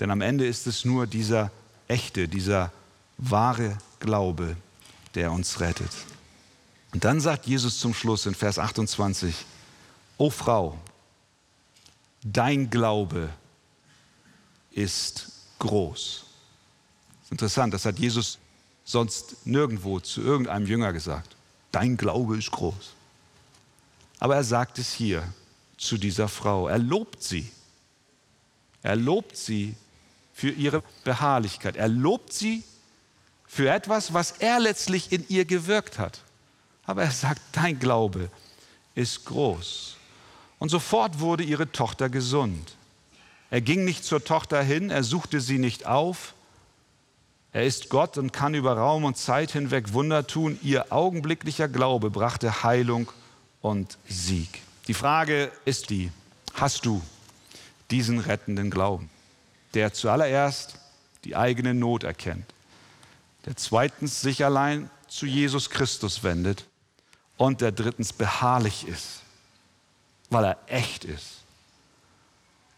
Denn 0.00 0.10
am 0.10 0.20
Ende 0.20 0.46
ist 0.46 0.66
es 0.66 0.84
nur 0.84 1.06
dieser 1.06 1.50
echte, 1.88 2.28
dieser 2.28 2.72
wahre 3.18 3.78
Glaube, 4.00 4.56
der 5.14 5.32
uns 5.32 5.60
rettet. 5.60 5.90
Und 6.92 7.04
dann 7.04 7.20
sagt 7.20 7.46
Jesus 7.46 7.78
zum 7.78 7.94
Schluss 7.94 8.26
in 8.26 8.34
Vers 8.34 8.58
28, 8.58 9.34
O 10.18 10.30
Frau, 10.30 10.78
dein 12.22 12.70
Glaube 12.70 13.30
ist 14.70 15.32
groß. 15.58 16.24
Das 16.24 17.24
ist 17.24 17.32
interessant, 17.32 17.74
das 17.74 17.84
hat 17.84 17.98
Jesus 17.98 18.38
sonst 18.84 19.46
nirgendwo 19.46 20.00
zu 20.00 20.20
irgendeinem 20.20 20.66
Jünger 20.66 20.92
gesagt. 20.92 21.36
Dein 21.72 21.96
Glaube 21.96 22.38
ist 22.38 22.50
groß. 22.50 22.94
Aber 24.18 24.36
er 24.36 24.44
sagt 24.44 24.78
es 24.78 24.92
hier 24.92 25.22
zu 25.76 25.98
dieser 25.98 26.28
Frau. 26.28 26.68
Er 26.68 26.78
lobt 26.78 27.22
sie. 27.22 27.50
Er 28.82 28.96
lobt 28.96 29.36
sie 29.36 29.74
für 30.36 30.50
ihre 30.50 30.82
Beharrlichkeit. 31.02 31.76
Er 31.76 31.88
lobt 31.88 32.30
sie 32.30 32.62
für 33.46 33.70
etwas, 33.70 34.12
was 34.12 34.32
er 34.32 34.60
letztlich 34.60 35.10
in 35.10 35.24
ihr 35.30 35.46
gewirkt 35.46 35.98
hat. 35.98 36.20
Aber 36.84 37.04
er 37.04 37.10
sagt, 37.10 37.40
dein 37.52 37.78
Glaube 37.78 38.28
ist 38.94 39.24
groß. 39.24 39.96
Und 40.58 40.68
sofort 40.68 41.20
wurde 41.20 41.42
ihre 41.42 41.72
Tochter 41.72 42.10
gesund. 42.10 42.76
Er 43.50 43.62
ging 43.62 43.86
nicht 43.86 44.04
zur 44.04 44.22
Tochter 44.22 44.62
hin, 44.62 44.90
er 44.90 45.04
suchte 45.04 45.40
sie 45.40 45.56
nicht 45.56 45.86
auf. 45.86 46.34
Er 47.52 47.64
ist 47.64 47.88
Gott 47.88 48.18
und 48.18 48.34
kann 48.34 48.54
über 48.54 48.76
Raum 48.76 49.04
und 49.04 49.16
Zeit 49.16 49.52
hinweg 49.52 49.94
Wunder 49.94 50.26
tun. 50.26 50.58
Ihr 50.62 50.92
augenblicklicher 50.92 51.66
Glaube 51.66 52.10
brachte 52.10 52.62
Heilung 52.62 53.10
und 53.62 53.96
Sieg. 54.06 54.60
Die 54.86 54.94
Frage 54.94 55.50
ist 55.64 55.88
die, 55.88 56.12
hast 56.52 56.84
du 56.84 57.00
diesen 57.90 58.18
rettenden 58.18 58.70
Glauben, 58.70 59.08
der 59.76 59.92
zuallererst 59.92 60.78
die 61.24 61.36
eigene 61.36 61.74
Not 61.74 62.02
erkennt, 62.02 62.46
der 63.44 63.56
zweitens 63.56 64.22
sich 64.22 64.42
allein 64.42 64.88
zu 65.06 65.26
Jesus 65.26 65.68
Christus 65.68 66.22
wendet 66.22 66.64
und 67.36 67.60
der 67.60 67.72
drittens 67.72 68.14
beharrlich 68.14 68.88
ist, 68.88 69.20
weil 70.30 70.44
er 70.46 70.58
echt 70.66 71.04
ist 71.04 71.42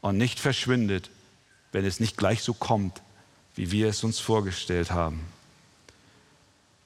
und 0.01 0.19
nicht 0.19 0.41
verschwindet, 0.41 1.09
wenn 1.71 1.85
es 1.85 2.01
nicht 2.01 2.17
gleich 2.17 2.43
so 2.43 2.53
kommt, 2.53 3.01
wie 3.55 3.71
wir 3.71 3.87
es 3.89 4.03
uns 4.03 4.19
vorgestellt 4.19 4.91
haben. 4.91 5.25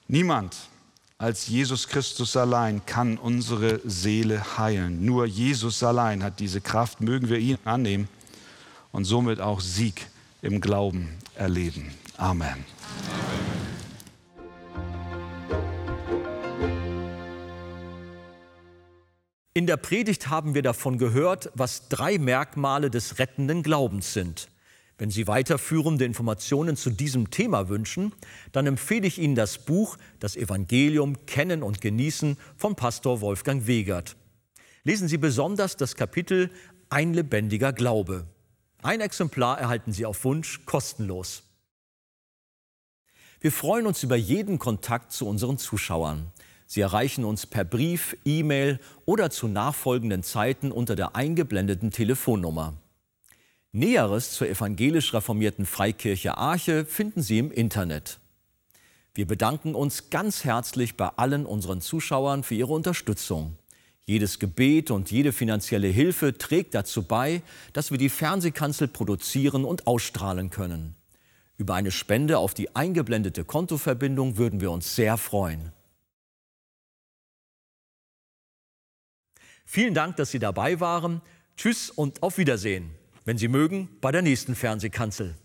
Niemand 0.07 0.55
als 1.17 1.47
Jesus 1.47 1.87
Christus 1.87 2.37
allein 2.37 2.85
kann 2.85 3.17
unsere 3.17 3.81
Seele 3.83 4.59
heilen. 4.59 5.05
Nur 5.05 5.25
Jesus 5.25 5.81
allein 5.81 6.21
hat 6.21 6.39
diese 6.39 6.61
Kraft. 6.61 7.01
Mögen 7.01 7.29
wir 7.29 7.39
ihn 7.39 7.57
annehmen 7.65 8.07
und 8.93 9.03
somit 9.03 9.41
auch 9.41 9.59
Sieg 9.59 10.07
im 10.41 10.61
Glauben 10.61 11.09
erleben. 11.35 11.91
Amen. 12.15 12.47
Amen. 12.47 12.65
In 19.55 19.67
der 19.67 19.77
Predigt 19.77 20.31
haben 20.31 20.55
wir 20.55 20.63
davon 20.63 20.97
gehört, 20.97 21.51
was 21.53 21.87
drei 21.87 22.17
Merkmale 22.17 22.89
des 22.89 23.19
rettenden 23.19 23.61
Glaubens 23.61 24.11
sind. 24.11 24.49
Wenn 24.97 25.11
Sie 25.11 25.27
weiterführende 25.27 26.05
Informationen 26.05 26.75
zu 26.75 26.89
diesem 26.89 27.29
Thema 27.29 27.69
wünschen, 27.69 28.13
dann 28.51 28.65
empfehle 28.65 29.05
ich 29.05 29.19
Ihnen 29.19 29.35
das 29.35 29.59
Buch 29.59 29.97
Das 30.19 30.35
Evangelium 30.35 31.27
Kennen 31.27 31.61
und 31.61 31.81
Genießen 31.81 32.37
von 32.57 32.75
Pastor 32.75 33.21
Wolfgang 33.21 33.67
Wegert. 33.67 34.15
Lesen 34.83 35.07
Sie 35.07 35.19
besonders 35.19 35.77
das 35.77 35.95
Kapitel 35.95 36.49
Ein 36.89 37.13
lebendiger 37.13 37.73
Glaube. 37.73 38.25
Ein 38.83 38.99
Exemplar 38.99 39.59
erhalten 39.59 39.93
Sie 39.93 40.05
auf 40.05 40.25
Wunsch 40.25 40.65
kostenlos. 40.65 41.43
Wir 43.39 43.53
freuen 43.53 43.87
uns 43.87 44.03
über 44.03 44.17
jeden 44.17 44.59
Kontakt 44.59 45.13
zu 45.13 45.25
unseren 45.25 45.57
Zuschauern. 45.57 46.27
Sie 46.65 46.81
erreichen 46.81 47.23
uns 47.23 47.45
per 47.45 47.63
Brief, 47.63 48.17
E-Mail 48.25 48.81
oder 49.05 49.29
zu 49.29 49.47
nachfolgenden 49.47 50.21
Zeiten 50.21 50.69
unter 50.69 50.97
der 50.97 51.15
eingeblendeten 51.15 51.91
Telefonnummer. 51.91 52.73
Näheres 53.71 54.33
zur 54.33 54.49
evangelisch 54.49 55.13
reformierten 55.13 55.65
Freikirche 55.65 56.37
Arche 56.37 56.85
finden 56.85 57.21
Sie 57.21 57.39
im 57.39 57.51
Internet. 57.51 58.19
Wir 59.13 59.27
bedanken 59.27 59.75
uns 59.75 60.09
ganz 60.09 60.43
herzlich 60.43 60.97
bei 60.97 61.07
allen 61.07 61.45
unseren 61.45 61.79
Zuschauern 61.79 62.43
für 62.43 62.55
ihre 62.55 62.73
Unterstützung. 62.73 63.55
Jedes 64.05 64.39
Gebet 64.39 64.91
und 64.91 65.11
jede 65.11 65.31
finanzielle 65.31 65.87
Hilfe 65.87 66.37
trägt 66.37 66.75
dazu 66.75 67.03
bei, 67.03 67.41
dass 67.71 67.91
wir 67.91 67.97
die 67.97 68.09
Fernsehkanzel 68.09 68.87
produzieren 68.87 69.63
und 69.63 69.87
ausstrahlen 69.87 70.49
können. 70.49 70.95
Über 71.57 71.75
eine 71.75 71.91
Spende 71.91 72.37
auf 72.37 72.53
die 72.53 72.75
eingeblendete 72.75 73.45
Kontoverbindung 73.45 74.37
würden 74.37 74.59
wir 74.59 74.71
uns 74.71 74.95
sehr 74.95 75.17
freuen. 75.17 75.71
Vielen 79.65 79.93
Dank, 79.93 80.17
dass 80.17 80.31
Sie 80.31 80.39
dabei 80.39 80.79
waren. 80.79 81.21
Tschüss 81.55 81.89
und 81.89 82.21
auf 82.21 82.37
Wiedersehen 82.37 82.91
wenn 83.25 83.37
Sie 83.37 83.47
mögen, 83.47 83.89
bei 84.01 84.11
der 84.11 84.21
nächsten 84.21 84.55
Fernsehkanzel. 84.55 85.35